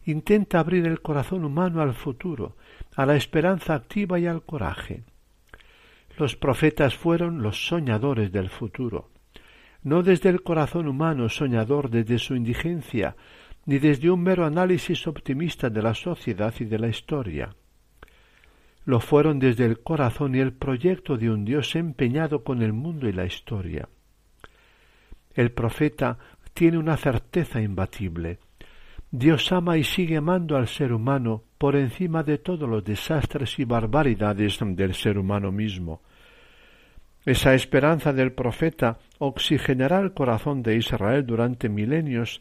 Intenta 0.06 0.58
abrir 0.58 0.86
el 0.86 1.02
corazón 1.02 1.44
humano 1.44 1.82
al 1.82 1.92
futuro, 1.92 2.56
a 2.96 3.04
la 3.04 3.14
esperanza 3.14 3.74
activa 3.74 4.18
y 4.18 4.26
al 4.26 4.42
coraje. 4.42 5.02
Los 6.16 6.34
profetas 6.34 6.96
fueron 6.96 7.42
los 7.42 7.68
soñadores 7.68 8.32
del 8.32 8.48
futuro, 8.48 9.10
no 9.82 10.02
desde 10.02 10.28
el 10.28 10.42
corazón 10.42 10.88
humano 10.88 11.28
soñador 11.28 11.90
desde 11.90 12.18
su 12.18 12.34
indigencia, 12.34 13.16
ni 13.66 13.78
desde 13.78 14.10
un 14.10 14.22
mero 14.22 14.46
análisis 14.46 15.06
optimista 15.06 15.70
de 15.70 15.82
la 15.82 15.94
sociedad 15.94 16.54
y 16.58 16.64
de 16.64 16.78
la 16.78 16.88
historia. 16.88 17.54
Lo 18.84 19.00
fueron 19.00 19.38
desde 19.38 19.66
el 19.66 19.80
corazón 19.80 20.34
y 20.34 20.38
el 20.38 20.54
proyecto 20.54 21.18
de 21.18 21.30
un 21.30 21.44
Dios 21.44 21.76
empeñado 21.76 22.42
con 22.42 22.62
el 22.62 22.72
mundo 22.72 23.06
y 23.08 23.12
la 23.12 23.26
historia. 23.26 23.88
El 25.34 25.52
profeta 25.52 26.18
tiene 26.54 26.78
una 26.78 26.96
certeza 26.96 27.60
imbatible. 27.60 28.38
Dios 29.10 29.52
ama 29.52 29.76
y 29.76 29.84
sigue 29.84 30.16
amando 30.16 30.56
al 30.56 30.68
ser 30.68 30.92
humano 30.92 31.44
por 31.58 31.76
encima 31.76 32.22
de 32.22 32.38
todos 32.38 32.68
los 32.68 32.82
desastres 32.82 33.58
y 33.58 33.64
barbaridades 33.64 34.58
del 34.60 34.94
ser 34.94 35.18
humano 35.18 35.52
mismo. 35.52 36.02
Esa 37.28 37.52
esperanza 37.52 38.14
del 38.14 38.32
profeta 38.32 39.00
oxigenará 39.18 40.00
el 40.00 40.14
corazón 40.14 40.62
de 40.62 40.76
Israel 40.76 41.26
durante 41.26 41.68
milenios 41.68 42.40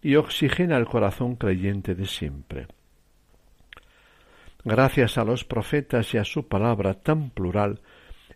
y 0.00 0.14
oxigena 0.14 0.76
el 0.76 0.86
corazón 0.86 1.34
creyente 1.34 1.96
de 1.96 2.06
siempre. 2.06 2.68
Gracias 4.62 5.18
a 5.18 5.24
los 5.24 5.42
profetas 5.42 6.14
y 6.14 6.18
a 6.18 6.24
su 6.24 6.46
palabra 6.46 6.94
tan 6.94 7.30
plural, 7.30 7.80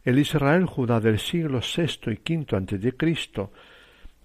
el 0.03 0.19
Israel 0.19 0.67
Judá 0.67 0.99
del 0.99 1.21
siglo 1.21 1.61
VI 1.61 2.11
y 2.11 2.35
V 2.35 2.57
antes 2.57 2.81
de 2.81 2.97
Cristo 2.97 3.53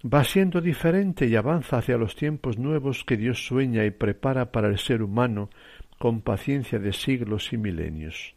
va 0.04 0.24
siendo 0.24 0.60
diferente 0.60 1.28
y 1.28 1.36
avanza 1.36 1.78
hacia 1.78 1.96
los 1.96 2.16
tiempos 2.16 2.58
nuevos 2.58 3.04
que 3.04 3.16
Dios 3.16 3.46
sueña 3.46 3.84
y 3.84 3.92
prepara 3.92 4.50
para 4.50 4.66
el 4.66 4.80
ser 4.80 5.00
humano 5.00 5.48
con 5.96 6.22
paciencia 6.22 6.80
de 6.80 6.92
siglos 6.92 7.52
y 7.52 7.56
milenios. 7.56 8.34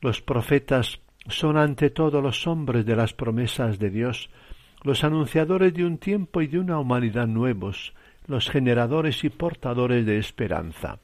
Los 0.00 0.22
profetas 0.22 1.00
son 1.28 1.56
ante 1.56 1.90
todo 1.90 2.20
los 2.20 2.46
hombres 2.46 2.86
de 2.86 2.96
las 2.96 3.12
promesas 3.12 3.78
de 3.78 3.90
Dios 3.90 4.30
los 4.86 5.02
anunciadores 5.02 5.74
de 5.74 5.84
un 5.84 5.98
tiempo 5.98 6.42
y 6.42 6.46
de 6.46 6.60
una 6.60 6.78
humanidad 6.78 7.26
nuevos, 7.26 7.92
los 8.28 8.48
generadores 8.48 9.24
y 9.24 9.30
portadores 9.30 10.06
de 10.06 10.18
esperanza. 10.18 11.00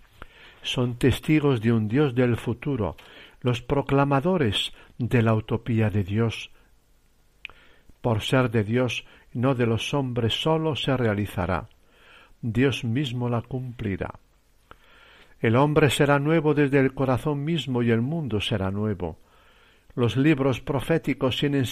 Son 0.63 0.95
testigos 0.99 1.61
de 1.61 1.73
un 1.73 1.89
Dios 1.89 2.15
del 2.15 2.37
futuro, 2.37 2.97
los 3.41 3.61
proclamadores 3.61 4.73
de 4.99 5.23
la 5.23 5.35
utopía 5.35 5.91
de 5.91 6.05
Dios. 6.05 6.53
Por 8.01 8.23
ser 8.23 8.53
de 8.53 8.63
Dios, 8.63 9.05
no 9.33 9.57
de 9.57 9.67
los 9.67 9.95
hombres 9.95 10.41
solo 10.41 10.77
se 10.77 10.97
realizará. 10.97 11.69
Dios 12.41 12.85
mismo 12.85 13.29
la 13.29 13.43
cumplirá. 13.43 14.15
El 15.41 15.57
hombre 15.57 15.91
será 15.91 16.21
nuevo 16.21 16.55
desde 16.55 16.79
el 16.79 16.95
corazón 16.95 17.43
mismo 17.43 17.83
y 17.83 17.91
el 17.91 18.01
mundo 18.01 18.41
será 18.41 18.71
nuevo. 18.71 19.19
Los 19.95 20.17
libros 20.17 20.61
proféticos 20.61 21.37
siguen 21.37 21.67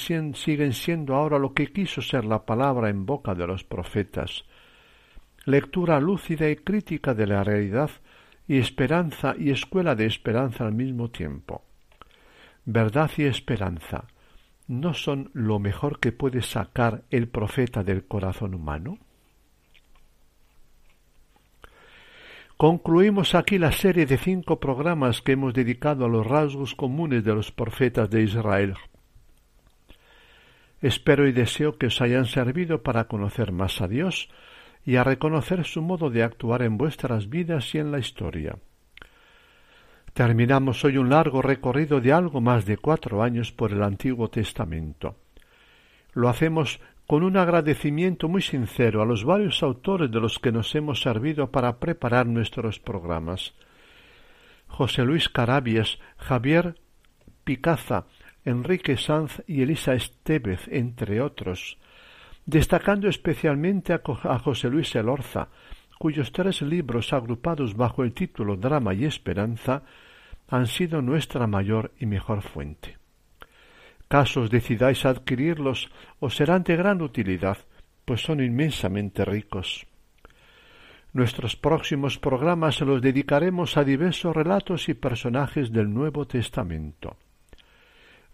siendo 0.74 1.14
ahora 1.14 1.38
lo 1.38 1.54
que 1.54 1.72
quiso 1.72 2.02
ser 2.02 2.24
la 2.26 2.44
palabra 2.44 2.90
en 2.90 3.06
boca 3.06 3.34
de 3.34 3.46
los 3.46 3.64
profetas. 3.64 4.44
Lectura 5.46 5.98
lúcida 6.00 6.50
y 6.50 6.56
crítica 6.56 7.14
de 7.14 7.26
la 7.26 7.42
realidad 7.42 7.90
y 8.46 8.58
esperanza 8.58 9.34
y 9.38 9.50
escuela 9.50 9.94
de 9.94 10.04
esperanza 10.04 10.66
al 10.66 10.74
mismo 10.74 11.10
tiempo. 11.10 11.64
Verdad 12.66 13.10
y 13.16 13.24
esperanza 13.24 14.04
no 14.68 14.92
son 14.92 15.30
lo 15.32 15.58
mejor 15.58 15.98
que 15.98 16.12
puede 16.12 16.42
sacar 16.42 17.04
el 17.10 17.26
profeta 17.26 17.82
del 17.82 18.04
corazón 18.04 18.54
humano. 18.54 18.98
Concluimos 22.60 23.34
aquí 23.34 23.56
la 23.56 23.72
serie 23.72 24.04
de 24.04 24.18
cinco 24.18 24.60
programas 24.60 25.22
que 25.22 25.32
hemos 25.32 25.54
dedicado 25.54 26.04
a 26.04 26.08
los 26.10 26.26
rasgos 26.26 26.74
comunes 26.74 27.24
de 27.24 27.34
los 27.34 27.52
profetas 27.52 28.10
de 28.10 28.22
Israel. 28.22 28.74
Espero 30.82 31.26
y 31.26 31.32
deseo 31.32 31.78
que 31.78 31.86
os 31.86 32.02
hayan 32.02 32.26
servido 32.26 32.82
para 32.82 33.04
conocer 33.04 33.50
más 33.50 33.80
a 33.80 33.88
Dios 33.88 34.28
y 34.84 34.96
a 34.96 35.04
reconocer 35.04 35.64
su 35.64 35.80
modo 35.80 36.10
de 36.10 36.22
actuar 36.22 36.60
en 36.60 36.76
vuestras 36.76 37.30
vidas 37.30 37.74
y 37.74 37.78
en 37.78 37.92
la 37.92 37.98
historia. 37.98 38.58
Terminamos 40.12 40.84
hoy 40.84 40.98
un 40.98 41.08
largo 41.08 41.40
recorrido 41.40 42.02
de 42.02 42.12
algo 42.12 42.42
más 42.42 42.66
de 42.66 42.76
cuatro 42.76 43.22
años 43.22 43.52
por 43.52 43.72
el 43.72 43.82
Antiguo 43.82 44.28
Testamento. 44.28 45.16
Lo 46.12 46.28
hacemos 46.28 46.78
con 47.10 47.24
un 47.24 47.36
agradecimiento 47.36 48.28
muy 48.28 48.40
sincero 48.40 49.02
a 49.02 49.04
los 49.04 49.24
varios 49.24 49.64
autores 49.64 50.12
de 50.12 50.20
los 50.20 50.38
que 50.38 50.52
nos 50.52 50.72
hemos 50.76 51.00
servido 51.00 51.50
para 51.50 51.80
preparar 51.80 52.26
nuestros 52.26 52.78
programas. 52.78 53.52
José 54.68 55.02
Luis 55.02 55.28
Carabias, 55.28 55.98
Javier 56.18 56.76
Picaza, 57.42 58.04
Enrique 58.44 58.96
Sanz 58.96 59.42
y 59.48 59.62
Elisa 59.62 59.94
Estevez, 59.94 60.68
entre 60.68 61.20
otros, 61.20 61.78
destacando 62.46 63.08
especialmente 63.08 63.92
a 63.92 64.38
José 64.38 64.70
Luis 64.70 64.94
Elorza, 64.94 65.48
cuyos 65.98 66.30
tres 66.30 66.62
libros 66.62 67.12
agrupados 67.12 67.76
bajo 67.76 68.04
el 68.04 68.12
título 68.14 68.54
Drama 68.54 68.94
y 68.94 69.04
Esperanza 69.04 69.82
han 70.46 70.68
sido 70.68 71.02
nuestra 71.02 71.48
mayor 71.48 71.90
y 71.98 72.06
mejor 72.06 72.42
fuente 72.42 72.99
casos 74.10 74.50
decidáis 74.50 75.06
adquirirlos 75.06 75.88
os 76.18 76.34
serán 76.34 76.66
de 76.66 76.74
gran 76.74 76.98
utilidad, 77.00 77.58
pues 78.04 78.20
son 78.26 78.42
inmensamente 78.42 79.24
ricos. 79.24 79.86
Nuestros 81.12 81.54
próximos 81.54 82.18
programas 82.18 82.80
los 82.80 83.00
dedicaremos 83.02 83.76
a 83.76 83.84
diversos 83.84 84.34
relatos 84.34 84.88
y 84.88 84.94
personajes 84.94 85.70
del 85.70 85.94
Nuevo 85.94 86.26
Testamento. 86.26 87.18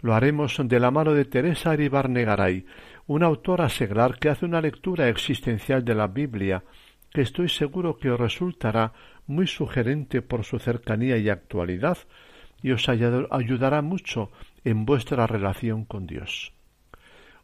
Lo 0.01 0.15
haremos 0.15 0.57
de 0.65 0.81
la 0.81 0.91
mano 0.91 1.13
de 1.13 1.27
Teresa 1.27 1.73
Aribarnegaray, 1.73 2.65
una 3.07 3.27
autora 3.27 3.69
seglar 3.69 4.19
que 4.19 4.31
hace 4.31 4.47
una 4.47 4.63
lectura 4.63 5.11
existencial 5.11 5.85
de 5.85 5.95
la 5.95 6.07
Biblia, 6.07 6.65
que 7.13 7.21
estoy 7.21 7.51
seguro 7.51 7.99
que 7.99 8.11
os 8.11 8.19
resultará 8.19 8.95
muy 9.27 9.47
sugerente 9.47 10.23
por 10.23 10.45
su 10.45 10.59
cercanía 10.59 11.19
y 11.19 11.29
actualidad, 11.29 11.99
y 12.63 12.73
os 12.73 12.89
ayudará 12.89 13.83
mucho 13.83 14.31
en 14.67 14.85
vuestra 14.85 15.29
relación 15.29 15.85
con 15.85 16.09
Dios. 16.09 16.53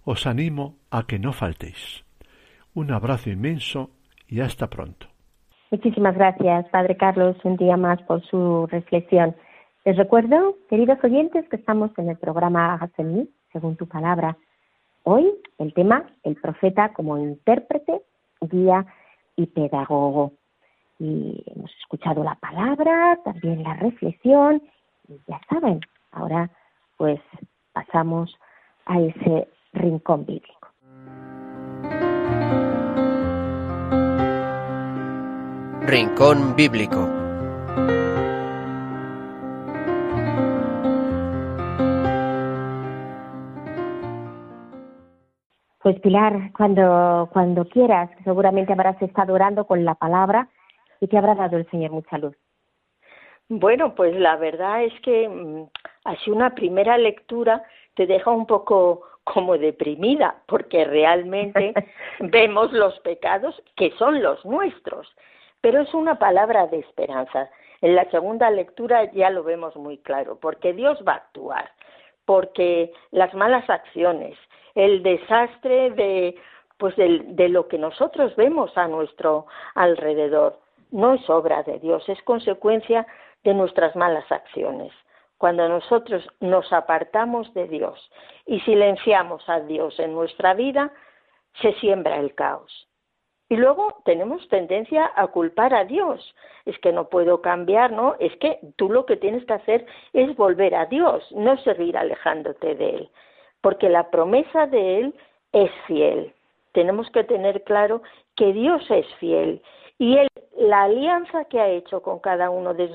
Os 0.05 0.27
animo 0.27 0.75
a 0.91 1.07
que 1.07 1.20
no 1.20 1.33
faltéis. 1.33 2.05
Un 2.75 2.91
abrazo 2.91 3.31
inmenso 3.31 3.91
y 4.27 4.41
hasta 4.41 4.66
pronto. 4.66 5.07
Muchísimas 5.70 6.16
gracias, 6.16 6.68
Padre 6.70 6.97
Carlos, 6.97 7.37
un 7.45 7.57
día 7.57 7.77
más 7.77 8.03
por 8.03 8.23
su 8.23 8.66
reflexión. 8.66 9.37
Les 9.85 9.97
recuerdo, 9.97 10.57
queridos 10.68 10.99
oyentes, 11.05 11.49
que 11.49 11.57
estamos 11.57 11.93
en 11.97 12.09
el 12.09 12.18
programa 12.18 12.75
Hágase 12.75 13.05
mí, 13.05 13.29
según 13.53 13.77
tu 13.77 13.87
palabra. 13.87 14.37
Hoy 15.05 15.33
el 15.59 15.73
tema, 15.75 16.05
el 16.25 16.35
profeta 16.35 16.93
como 16.93 17.18
intérprete, 17.18 18.03
guía 18.41 18.85
y 19.37 19.47
pedagogo. 19.47 20.33
Y 20.99 21.45
hemos 21.55 21.70
escuchado 21.83 22.25
la 22.25 22.35
palabra, 22.35 23.16
también 23.25 23.62
la 23.62 23.75
reflexión, 23.75 24.61
y 25.09 25.20
ya 25.29 25.41
saben, 25.49 25.81
ahora 26.11 26.51
pues 27.03 27.20
pasamos 27.72 28.32
a 28.86 29.00
ese 29.00 29.48
rincón 29.72 30.24
bíblico. 30.24 30.68
Rincón 35.84 36.55
bíblico. 36.55 37.09
Pues 45.80 45.98
Pilar, 46.03 46.53
cuando, 46.57 47.28
cuando 47.32 47.64
quieras, 47.64 48.11
seguramente 48.22 48.74
habrás 48.74 49.03
estado 49.03 49.34
orando 49.34 49.66
con 49.66 49.84
la 49.84 49.96
palabra 49.96 50.48
y 51.00 51.09
te 51.09 51.18
habrá 51.18 51.34
dado 51.34 51.57
el 51.57 51.68
Señor 51.68 51.90
mucha 51.90 52.16
luz. 52.18 52.36
Bueno, 53.48 53.96
pues 53.96 54.14
la 54.14 54.36
verdad 54.36 54.84
es 54.84 54.92
que 55.00 55.28
mm, 55.28 55.66
así 56.05 56.30
una 56.30 56.55
primera 56.55 56.98
lectura 56.98 57.62
te 57.94 58.07
deja 58.07 58.30
un 58.30 58.46
poco 58.46 59.03
como 59.24 59.57
deprimida, 59.57 60.36
porque 60.46 60.84
realmente 60.84 61.74
vemos 62.20 62.72
los 62.72 62.98
pecados 63.00 63.62
que 63.76 63.92
son 63.92 64.22
los 64.22 64.44
nuestros, 64.44 65.09
pero 65.61 65.80
es 65.82 65.94
una 65.94 66.18
palabra 66.18 66.66
de 66.66 66.80
esperanza. 66.80 67.48
En 67.80 67.94
la 67.94 68.09
segunda 68.11 68.50
lectura 68.50 69.11
ya 69.12 69.30
lo 69.30 69.42
vemos 69.42 69.76
muy 69.76 69.98
claro, 69.98 70.38
porque 70.40 70.72
Dios 70.72 70.98
va 71.07 71.12
a 71.12 71.16
actuar, 71.16 71.70
porque 72.24 72.92
las 73.11 73.32
malas 73.34 73.68
acciones, 73.70 74.36
el 74.74 75.03
desastre 75.03 75.90
de 75.90 76.36
pues 76.78 76.96
de 76.96 77.48
lo 77.48 77.68
que 77.68 77.78
nosotros 77.78 78.34
vemos 78.34 78.76
a 78.76 78.88
nuestro 78.88 79.46
alrededor, 79.76 80.59
no 80.90 81.14
es 81.14 81.30
obra 81.30 81.62
de 81.62 81.78
Dios, 81.78 82.09
es 82.09 82.20
consecuencia 82.22 83.07
de 83.44 83.55
nuestras 83.55 83.94
malas 83.94 84.30
acciones. 84.32 84.92
Cuando 85.43 85.68
nosotros 85.68 86.24
nos 86.38 86.72
apartamos 86.72 87.53
de 87.53 87.66
Dios 87.66 87.99
y 88.47 88.61
silenciamos 88.61 89.43
a 89.49 89.59
Dios 89.59 89.99
en 89.99 90.14
nuestra 90.14 90.55
vida, 90.55 90.93
se 91.61 91.72
siembra 91.80 92.18
el 92.18 92.32
caos. 92.36 92.86
Y 93.49 93.57
luego 93.57 94.01
tenemos 94.05 94.49
tendencia 94.51 95.11
a 95.16 95.26
culpar 95.26 95.74
a 95.74 95.84
Dios. 95.84 96.32
Es 96.64 96.78
que 96.78 96.93
no 96.93 97.09
puedo 97.09 97.43
cambiar, 97.43 97.90
¿no? 97.90 98.14
Es 98.20 98.36
que 98.36 98.61
tú 98.76 98.88
lo 98.88 99.05
que 99.05 99.16
tienes 99.16 99.45
que 99.45 99.55
hacer 99.55 99.84
es 100.12 100.36
volver 100.36 100.76
a 100.76 100.86
Dios, 100.86 101.26
no 101.32 101.59
seguir 101.59 101.99
alejándote 101.99 102.76
de 102.76 102.90
Él. 102.90 103.11
Porque 103.62 103.88
la 103.88 104.11
promesa 104.12 104.68
de 104.68 105.01
Él 105.01 105.14
es 105.51 105.72
fiel. 105.88 106.32
Tenemos 106.70 107.11
que 107.11 107.24
tener 107.24 107.64
claro 107.64 108.01
que 108.36 108.53
Dios 108.53 108.88
es 108.93 109.12
fiel 109.16 109.61
y 110.03 110.18
Él 110.18 110.26
la 110.57 110.82
alianza 110.82 111.44
que 111.44 111.61
ha 111.61 111.68
hecho 111.68 112.03
con 112.03 112.18
cada 112.18 112.50
uno 112.50 112.74
de, 112.74 112.90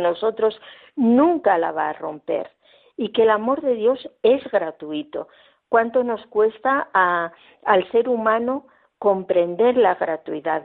nosotros 0.00 0.58
nunca 0.96 1.58
la 1.58 1.70
va 1.70 1.90
a 1.90 1.92
romper 1.92 2.50
y 2.96 3.10
que 3.10 3.24
el 3.24 3.30
amor 3.30 3.60
de 3.60 3.74
Dios 3.74 4.08
es 4.22 4.42
gratuito. 4.50 5.28
¿Cuánto 5.68 6.02
nos 6.02 6.24
cuesta 6.28 6.88
al 6.94 7.90
ser 7.90 8.08
humano 8.08 8.68
comprender 8.98 9.76
la 9.76 9.96
gratuidad 9.96 10.64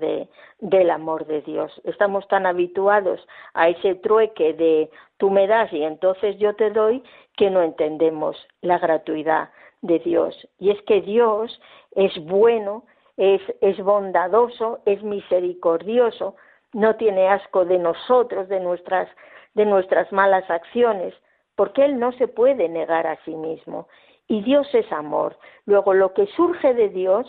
del 0.59 0.89
amor 0.89 1.25
de 1.25 1.41
Dios? 1.41 1.81
Estamos 1.83 2.25
tan 2.29 2.45
habituados 2.45 3.27
a 3.53 3.67
ese 3.67 3.95
trueque 3.95 4.53
de 4.53 4.89
tú 5.17 5.29
me 5.29 5.45
das 5.45 5.73
y 5.73 5.83
entonces 5.83 6.37
yo 6.37 6.55
te 6.55 6.69
doy 6.69 7.03
que 7.35 7.49
no 7.49 7.61
entendemos 7.63 8.37
la 8.61 8.79
gratuidad 8.79 9.49
de 9.81 9.99
Dios. 9.99 10.47
Y 10.57 10.71
es 10.71 10.81
que 10.83 11.01
Dios 11.01 11.59
es 11.95 12.17
bueno 12.23 12.85
es, 13.21 13.77
bondadoso, 13.83 14.79
es 14.85 15.03
misericordioso, 15.03 16.35
no 16.73 16.95
tiene 16.95 17.27
asco 17.29 17.65
de 17.65 17.77
nosotros, 17.77 18.49
de 18.49 18.59
nuestras, 18.59 19.07
de 19.53 19.65
nuestras 19.65 20.11
malas 20.11 20.49
acciones, 20.49 21.13
porque 21.55 21.85
Él 21.85 21.99
no 21.99 22.13
se 22.13 22.27
puede 22.27 22.67
negar 22.67 23.05
a 23.05 23.23
sí 23.23 23.35
mismo. 23.35 23.87
Y 24.27 24.41
Dios 24.41 24.67
es 24.73 24.91
amor. 24.91 25.37
Luego, 25.65 25.93
lo 25.93 26.13
que 26.13 26.25
surge 26.27 26.73
de 26.73 26.89
Dios 26.89 27.27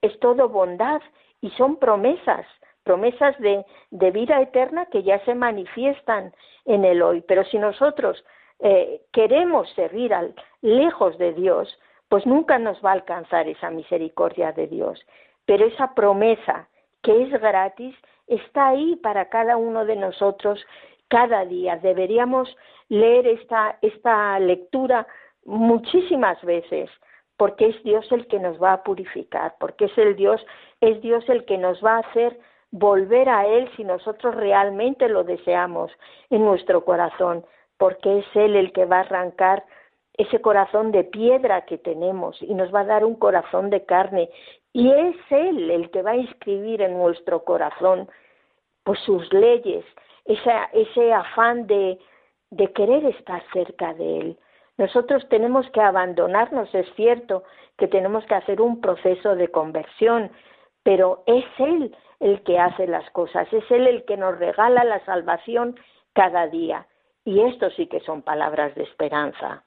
es 0.00 0.16
todo 0.20 0.48
bondad 0.48 1.00
y 1.40 1.50
son 1.50 1.76
promesas, 1.76 2.46
promesas 2.84 3.36
de, 3.40 3.64
de 3.90 4.10
vida 4.12 4.40
eterna 4.40 4.86
que 4.86 5.02
ya 5.02 5.18
se 5.24 5.34
manifiestan 5.34 6.32
en 6.66 6.84
el 6.84 7.02
hoy. 7.02 7.22
Pero 7.22 7.42
si 7.44 7.58
nosotros 7.58 8.24
eh, 8.60 9.02
queremos 9.12 9.68
seguir 9.70 10.14
al, 10.14 10.34
lejos 10.60 11.18
de 11.18 11.32
Dios, 11.32 11.76
pues 12.08 12.26
nunca 12.26 12.58
nos 12.58 12.80
va 12.84 12.90
a 12.90 12.94
alcanzar 12.94 13.48
esa 13.48 13.70
misericordia 13.70 14.52
de 14.52 14.66
Dios. 14.66 15.04
Pero 15.44 15.66
esa 15.66 15.94
promesa 15.94 16.68
que 17.02 17.22
es 17.22 17.30
gratis 17.40 17.94
está 18.26 18.68
ahí 18.68 18.96
para 18.96 19.28
cada 19.28 19.56
uno 19.56 19.84
de 19.84 19.96
nosotros 19.96 20.64
cada 21.08 21.44
día. 21.44 21.76
Deberíamos 21.76 22.54
leer 22.88 23.26
esta, 23.26 23.78
esta 23.82 24.38
lectura 24.38 25.06
muchísimas 25.44 26.42
veces 26.42 26.90
porque 27.36 27.66
es 27.66 27.82
Dios 27.82 28.10
el 28.12 28.26
que 28.28 28.38
nos 28.38 28.60
va 28.60 28.72
a 28.72 28.82
purificar, 28.82 29.54
porque 29.60 29.86
es 29.86 29.98
el 29.98 30.16
Dios, 30.16 30.44
es 30.80 31.00
Dios 31.02 31.28
el 31.28 31.44
que 31.44 31.58
nos 31.58 31.84
va 31.84 31.96
a 31.96 32.00
hacer 32.00 32.38
volver 32.70 33.28
a 33.28 33.46
Él 33.46 33.70
si 33.76 33.84
nosotros 33.84 34.34
realmente 34.34 35.08
lo 35.08 35.22
deseamos 35.22 35.92
en 36.30 36.44
nuestro 36.44 36.84
corazón, 36.84 37.44
porque 37.78 38.20
es 38.20 38.26
Él 38.34 38.56
el 38.56 38.72
que 38.72 38.86
va 38.86 38.98
a 38.98 39.00
arrancar 39.00 39.64
ese 40.18 40.40
corazón 40.40 40.92
de 40.92 41.04
piedra 41.04 41.66
que 41.66 41.78
tenemos 41.78 42.40
y 42.42 42.54
nos 42.54 42.74
va 42.74 42.80
a 42.80 42.84
dar 42.84 43.04
un 43.04 43.16
corazón 43.16 43.70
de 43.70 43.84
carne. 43.84 44.30
Y 44.72 44.90
es 44.90 45.16
Él 45.30 45.70
el 45.70 45.90
que 45.90 46.02
va 46.02 46.12
a 46.12 46.16
inscribir 46.16 46.82
en 46.82 46.96
nuestro 46.98 47.44
corazón 47.44 48.08
pues 48.84 49.00
sus 49.00 49.32
leyes, 49.32 49.84
ese 50.24 51.12
afán 51.12 51.66
de, 51.66 51.98
de 52.50 52.72
querer 52.72 53.04
estar 53.06 53.42
cerca 53.52 53.94
de 53.94 54.18
Él. 54.18 54.38
Nosotros 54.78 55.26
tenemos 55.28 55.68
que 55.70 55.80
abandonarnos, 55.80 56.72
es 56.74 56.86
cierto 56.94 57.42
que 57.78 57.88
tenemos 57.88 58.24
que 58.26 58.34
hacer 58.34 58.60
un 58.60 58.80
proceso 58.80 59.34
de 59.34 59.48
conversión, 59.48 60.30
pero 60.82 61.24
es 61.26 61.44
Él 61.58 61.94
el 62.20 62.42
que 62.44 62.58
hace 62.58 62.86
las 62.86 63.08
cosas, 63.10 63.52
es 63.52 63.68
Él 63.70 63.86
el 63.86 64.04
que 64.04 64.16
nos 64.16 64.38
regala 64.38 64.84
la 64.84 65.04
salvación 65.04 65.78
cada 66.12 66.46
día. 66.46 66.86
Y 67.24 67.40
esto 67.40 67.70
sí 67.70 67.88
que 67.88 68.00
son 68.00 68.22
palabras 68.22 68.74
de 68.76 68.84
esperanza. 68.84 69.65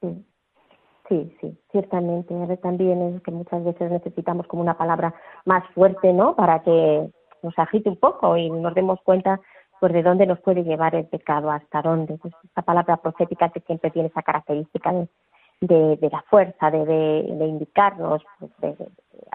Sí, 0.00 1.36
sí, 1.40 1.58
ciertamente. 1.72 2.34
También 2.58 3.02
es 3.02 3.22
que 3.22 3.32
muchas 3.32 3.64
veces 3.64 3.90
necesitamos 3.90 4.46
como 4.46 4.62
una 4.62 4.78
palabra 4.78 5.12
más 5.44 5.64
fuerte, 5.74 6.12
¿no? 6.12 6.36
Para 6.36 6.62
que 6.62 7.10
nos 7.42 7.58
agite 7.58 7.88
un 7.88 7.96
poco 7.96 8.36
y 8.36 8.48
nos 8.48 8.74
demos 8.74 9.00
cuenta 9.02 9.40
pues 9.80 9.92
de 9.92 10.02
dónde 10.02 10.26
nos 10.26 10.38
puede 10.40 10.62
llevar 10.62 10.94
el 10.94 11.06
pecado, 11.06 11.50
hasta 11.50 11.82
dónde. 11.82 12.16
Pues 12.18 12.34
esta 12.44 12.62
palabra 12.62 12.98
profética 12.98 13.48
que 13.48 13.60
siempre 13.60 13.90
tiene 13.90 14.08
esa 14.08 14.22
característica 14.22 14.92
de, 14.92 15.96
de, 15.96 16.08
la 16.12 16.22
fuerza, 16.28 16.70
de, 16.70 16.84
de, 16.84 17.46
indicarnos, 17.46 18.22
pues, 18.38 18.78
de, 18.78 18.88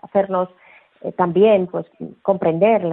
hacernos 0.04 0.50
eh, 1.02 1.12
también 1.14 1.68
pues 1.68 1.86
comprender 2.22 2.84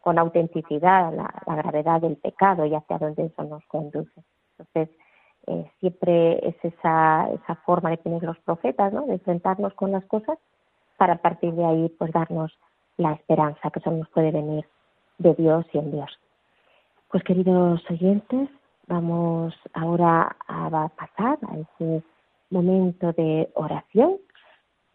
con 0.00 0.18
autenticidad 0.18 1.12
la, 1.12 1.34
la, 1.46 1.56
gravedad 1.56 2.02
del 2.02 2.16
pecado 2.16 2.66
y 2.66 2.74
hacia 2.74 2.98
dónde 2.98 3.24
eso 3.24 3.42
nos 3.44 3.64
conduce. 3.66 4.22
Entonces, 4.58 4.94
eh, 5.48 5.70
siempre 5.80 6.46
es 6.46 6.56
esa, 6.62 7.30
esa 7.32 7.54
forma 7.64 7.90
de 7.90 7.96
tener 7.96 8.22
los 8.22 8.38
profetas, 8.40 8.92
¿no? 8.92 9.06
de 9.06 9.14
enfrentarnos 9.14 9.72
con 9.74 9.92
las 9.92 10.04
cosas 10.04 10.38
para 10.96 11.14
a 11.14 11.22
partir 11.22 11.54
de 11.54 11.64
ahí 11.64 11.88
pues 11.98 12.12
darnos 12.12 12.52
la 12.96 13.12
esperanza 13.12 13.70
que 13.70 13.80
solo 13.80 13.98
nos 13.98 14.08
puede 14.10 14.30
venir 14.30 14.66
de 15.18 15.34
Dios 15.34 15.64
y 15.72 15.78
en 15.78 15.92
Dios. 15.92 16.10
Pues 17.10 17.22
queridos 17.24 17.80
oyentes, 17.90 18.50
vamos 18.86 19.54
ahora 19.72 20.36
a 20.46 20.88
pasar 20.88 21.38
a 21.48 21.56
ese 21.56 22.02
momento 22.50 23.12
de 23.12 23.50
oración 23.54 24.18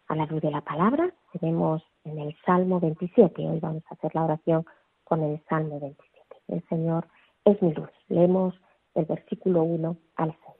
a 0.08 0.16
la 0.16 0.26
luz 0.26 0.42
de 0.42 0.52
la 0.52 0.62
palabra. 0.62 1.10
Tenemos 1.40 1.82
en 2.04 2.20
el 2.20 2.36
Salmo 2.46 2.80
27, 2.80 3.48
hoy 3.48 3.60
vamos 3.60 3.84
a 3.90 3.96
hacer 3.96 4.14
la 4.14 4.26
oración 4.26 4.66
con 5.04 5.24
el 5.24 5.42
Salmo 5.50 5.80
27. 5.80 6.36
El 6.50 6.64
Señor 6.70 7.08
es 7.46 7.62
mi 7.62 7.74
luz. 7.74 7.90
Leemos 8.10 8.54
el 8.96 9.06
versículo 9.06 9.64
1 9.64 9.96
al 10.16 10.36
6. 10.46 10.56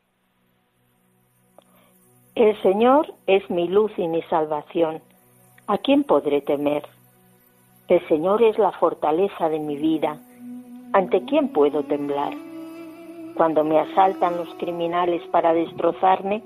El 2.36 2.62
Señor 2.64 3.14
es 3.28 3.48
mi 3.50 3.68
luz 3.68 3.92
y 3.98 4.08
mi 4.08 4.24
salvación. 4.24 5.02
¿A 5.68 5.78
quién 5.78 6.04
podré 6.04 6.42
temer? 6.42 6.84
El 7.88 8.06
Señor 8.08 8.42
es 8.42 8.58
la 8.58 8.72
fortaleza 8.72 9.50
de 9.50 9.60
mi 9.60 9.78
vida. 9.78 10.18
¿Ante 10.94 11.24
quién 11.26 11.50
puedo 11.50 11.84
temblar? 11.84 12.34
Cuando 13.36 13.64
me 13.64 13.80
asaltan 13.80 14.38
los 14.38 14.50
criminales 14.56 15.22
para 15.32 15.54
destrozarme, 15.54 16.44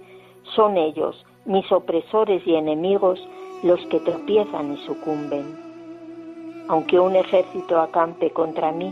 son 0.56 0.78
ellos, 0.78 1.26
mis 1.46 1.70
opresores 1.72 2.46
y 2.46 2.56
enemigos, 2.56 3.20
los 3.64 3.80
que 3.88 4.00
tropiezan 4.00 4.74
y 4.74 4.78
sucumben. 4.86 5.58
Aunque 6.68 7.00
un 7.00 7.16
ejército 7.16 7.80
acampe 7.80 8.32
contra 8.32 8.72
mí, 8.72 8.90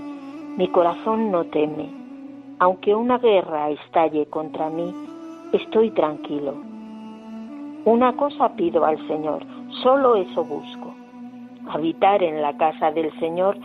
mi 0.58 0.70
corazón 0.70 1.30
no 1.32 1.46
teme 1.46 2.05
aunque 2.60 2.96
una 2.96 3.18
guerra 3.18 3.70
estalle 3.70 4.26
contra 4.28 4.70
mí, 4.70 4.94
estoy 5.52 5.92
tranquilo. 5.92 6.54
Una 7.86 8.16
cosa 8.16 8.50
pido 8.56 8.86
al 8.86 8.98
Señor, 9.08 9.44
solo 9.84 10.16
eso 10.16 10.44
busco, 10.44 10.94
habitar 11.70 12.24
en 12.24 12.42
la 12.42 12.56
casa 12.58 12.92
del 12.92 13.12
Señor 13.20 13.58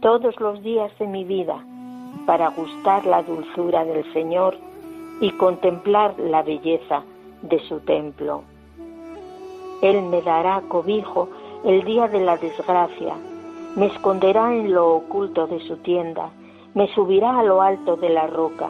todos 0.00 0.38
los 0.40 0.62
días 0.62 0.90
de 0.98 1.06
mi 1.06 1.24
vida, 1.24 1.64
para 2.26 2.48
gustar 2.50 3.04
la 3.06 3.22
dulzura 3.22 3.84
del 3.84 4.04
Señor 4.12 4.56
y 5.20 5.30
contemplar 5.32 6.14
la 6.18 6.42
belleza 6.42 7.02
de 7.42 7.58
su 7.60 7.80
templo. 7.80 8.42
Él 9.82 10.02
me 10.02 10.22
dará 10.22 10.62
cobijo 10.68 11.28
el 11.64 11.84
día 11.84 12.08
de 12.08 12.20
la 12.20 12.36
desgracia, 12.36 13.14
me 13.76 13.86
esconderá 13.86 14.54
en 14.54 14.72
lo 14.72 14.94
oculto 14.94 15.46
de 15.46 15.60
su 15.60 15.76
tienda, 15.78 16.30
me 16.74 16.92
subirá 16.94 17.38
a 17.38 17.42
lo 17.42 17.62
alto 17.62 17.96
de 17.96 18.10
la 18.10 18.26
roca. 18.26 18.68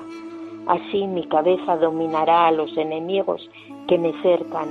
Así 0.66 1.06
mi 1.06 1.26
cabeza 1.26 1.76
dominará 1.76 2.46
a 2.46 2.52
los 2.52 2.76
enemigos 2.76 3.50
que 3.88 3.98
me 3.98 4.12
cercan. 4.22 4.68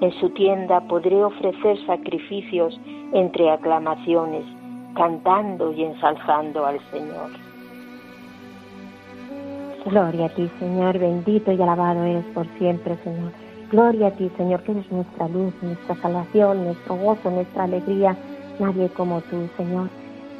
En 0.00 0.12
su 0.20 0.30
tienda 0.30 0.80
podré 0.80 1.22
ofrecer 1.24 1.78
sacrificios 1.86 2.78
entre 3.12 3.50
aclamaciones, 3.50 4.44
cantando 4.94 5.72
y 5.72 5.84
ensalzando 5.84 6.66
al 6.66 6.80
Señor. 6.90 7.30
Gloria 9.86 10.26
a 10.26 10.28
ti, 10.30 10.50
Señor, 10.58 10.98
bendito 10.98 11.52
y 11.52 11.60
alabado 11.60 12.02
eres 12.04 12.24
por 12.34 12.46
siempre, 12.58 12.96
Señor. 13.04 13.32
Gloria 13.70 14.08
a 14.08 14.10
ti, 14.12 14.30
Señor, 14.36 14.62
que 14.62 14.72
eres 14.72 14.90
nuestra 14.90 15.28
luz, 15.28 15.52
nuestra 15.62 15.94
salvación, 15.96 16.64
nuestro 16.64 16.96
gozo, 16.96 17.30
nuestra 17.30 17.64
alegría. 17.64 18.16
Nadie 18.58 18.88
como 18.88 19.20
tú, 19.22 19.48
Señor. 19.56 19.88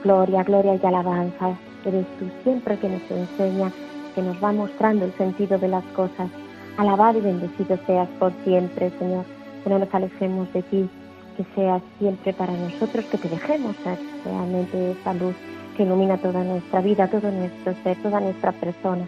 Gloria, 0.03 0.43
gloria 0.45 0.78
y 0.82 0.87
alabanza 0.87 1.57
eres 1.89 2.07
tú 2.18 2.26
siempre 2.43 2.78
que 2.78 2.89
nos 2.89 3.11
enseña, 3.11 3.72
que 4.14 4.22
nos 4.22 4.43
va 4.43 4.53
mostrando 4.53 5.05
el 5.05 5.12
sentido 5.14 5.59
de 5.59 5.68
las 5.68 5.85
cosas. 5.97 6.30
Alabado 6.76 7.18
y 7.18 7.22
bendecido 7.22 7.78
seas 7.87 8.09
por 8.18 8.32
siempre, 8.45 8.91
Señor, 8.99 9.24
que 9.62 9.70
no 9.70 9.78
nos 9.78 9.95
alejemos 9.95 10.53
de 10.53 10.62
ti, 10.62 10.89
que 11.37 11.45
seas 11.55 11.82
siempre 11.99 12.32
para 12.32 12.53
nosotros, 12.53 13.05
que 13.07 13.18
te 13.18 13.28
dejemos 13.28 13.76
realmente 14.24 14.93
esa 14.93 15.14
luz 15.14 15.35
que 15.76 15.82
ilumina 15.82 16.16
toda 16.18 16.43
nuestra 16.45 16.80
vida, 16.80 17.09
todo 17.09 17.30
nuestro 17.30 17.74
ser, 17.82 17.97
toda 18.03 18.20
nuestra 18.20 18.53
persona. 18.53 19.05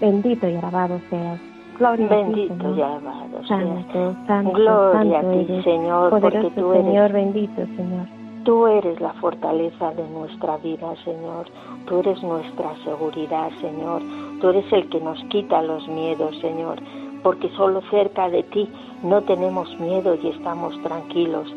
Bendito 0.00 0.48
y 0.48 0.56
alabado 0.56 1.00
seas. 1.10 1.40
Gloria 1.78 2.08
Bendito 2.08 2.54
a 2.54 2.56
ti, 2.56 2.62
Señor. 2.62 2.78
y 2.78 2.82
alabado 2.82 3.44
seas. 3.46 4.44
Gloria 4.54 5.18
a 5.18 5.30
ti, 5.30 5.62
Señor, 5.62 6.10
porque 6.20 6.50
tú 6.54 6.72
eres... 6.72 6.86
Señor, 6.86 7.12
bendito, 7.12 7.66
Señor. 7.76 8.15
Tú 8.46 8.68
eres 8.68 9.00
la 9.00 9.12
fortaleza 9.14 9.90
de 9.90 10.08
nuestra 10.08 10.56
vida, 10.58 10.94
Señor. 11.02 11.46
Tú 11.88 11.98
eres 11.98 12.22
nuestra 12.22 12.76
seguridad, 12.84 13.50
Señor. 13.60 14.02
Tú 14.40 14.50
eres 14.50 14.72
el 14.72 14.88
que 14.88 15.00
nos 15.00 15.18
quita 15.24 15.62
los 15.62 15.88
miedos, 15.88 16.38
Señor. 16.38 16.78
Porque 17.24 17.48
solo 17.56 17.82
cerca 17.90 18.30
de 18.30 18.44
ti 18.44 18.68
no 19.02 19.20
tenemos 19.22 19.68
miedo 19.80 20.16
y 20.22 20.28
estamos 20.28 20.80
tranquilos. 20.84 21.52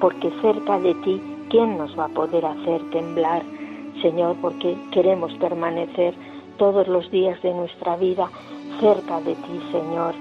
Porque 0.00 0.32
cerca 0.40 0.80
de 0.80 0.94
ti, 0.94 1.22
¿quién 1.48 1.78
nos 1.78 1.96
va 1.96 2.06
a 2.06 2.08
poder 2.08 2.44
hacer 2.44 2.90
temblar, 2.90 3.44
Señor? 4.02 4.34
Porque 4.42 4.76
queremos 4.90 5.32
permanecer 5.34 6.12
todos 6.58 6.88
los 6.88 7.08
días 7.12 7.40
de 7.42 7.54
nuestra 7.54 7.94
vida 7.94 8.28
cerca 8.80 9.20
de 9.20 9.36
ti, 9.36 9.60
Señor. 9.70 10.14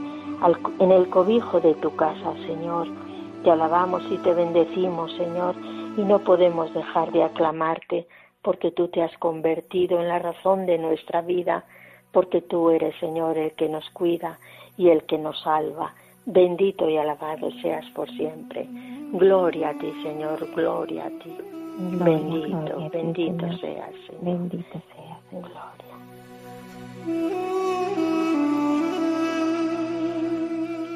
en 0.77 0.91
el 0.91 1.09
cobijo 1.09 1.59
de 1.59 1.73
tu 1.73 1.95
casa, 1.95 2.33
Señor. 2.45 3.10
Te 3.43 3.51
alabamos 3.51 4.03
y 4.11 4.17
te 4.17 4.33
bendecimos, 4.33 5.11
Señor 5.13 5.55
y 5.97 6.01
no 6.01 6.19
podemos 6.19 6.73
dejar 6.73 7.11
de 7.11 7.23
aclamarte 7.23 8.07
porque 8.41 8.71
tú 8.71 8.87
te 8.87 9.03
has 9.03 9.15
convertido 9.17 9.99
en 9.99 10.07
la 10.07 10.19
razón 10.19 10.65
de 10.65 10.77
nuestra 10.77 11.21
vida, 11.21 11.63
porque 12.11 12.41
tú 12.41 12.69
eres, 12.69 12.95
Señor, 12.99 13.37
el 13.37 13.51
que 13.51 13.69
nos 13.69 13.87
cuida 13.91 14.39
y 14.77 14.89
el 14.89 15.03
que 15.03 15.17
nos 15.17 15.39
salva. 15.41 15.93
Bendito 16.25 16.89
y 16.89 16.97
alabado 16.97 17.51
seas 17.61 17.85
por 17.91 18.09
siempre. 18.11 18.67
Gloria 19.11 19.69
a 19.69 19.73
ti, 19.73 19.91
Señor, 20.03 20.47
gloria 20.55 21.05
a 21.05 21.09
ti. 21.09 21.37
bendito, 21.77 22.89
bendito 22.91 23.57
seas, 23.57 23.91
Señor. 24.07 24.21
Bendito 24.21 24.81
seas, 24.93 25.19
Gloria. 25.31 25.81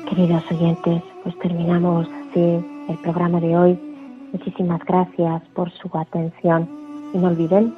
Queridos 0.09 0.43
oyentes, 0.51 1.01
pues 1.23 1.37
terminamos 1.39 2.07
el 2.39 2.97
programa 3.03 3.39
de 3.39 3.57
hoy 3.57 3.79
Muchísimas 4.35 4.81
gracias 4.83 5.41
por 5.53 5.71
su 5.71 5.89
atención 5.97 6.67
y 7.13 7.17
no 7.17 7.27
olviden 7.27 7.73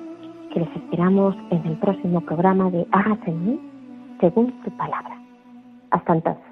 que 0.52 0.62
les 0.62 0.76
esperamos 0.76 1.36
en 1.52 1.64
el 1.68 1.78
próximo 1.78 2.20
programa 2.22 2.72
de 2.72 2.84
Hágase 2.92 3.30
en 3.30 3.46
mí 3.46 3.60
según 4.20 4.52
tu 4.64 4.72
palabra. 4.76 5.22
Hasta 5.92 6.16
entonces. 6.16 6.44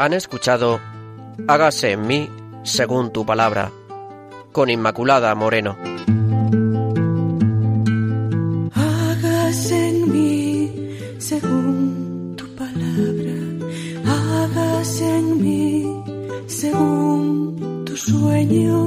Han 0.00 0.12
escuchado 0.12 0.80
Hágase 1.46 1.92
en 1.92 2.06
mí 2.08 2.28
según 2.66 3.12
tu 3.12 3.24
palabra 3.24 3.70
con 4.52 4.68
Inmaculada 4.68 5.34
Moreno. 5.34 5.76
Hágase 8.74 9.88
en 9.88 10.12
mí 10.12 10.96
según 11.18 12.34
tu 12.36 12.46
palabra, 12.56 13.34
hágase 14.04 15.16
en 15.18 15.42
mí 15.42 16.02
según 16.46 17.84
tu 17.86 17.96
sueño, 17.96 18.85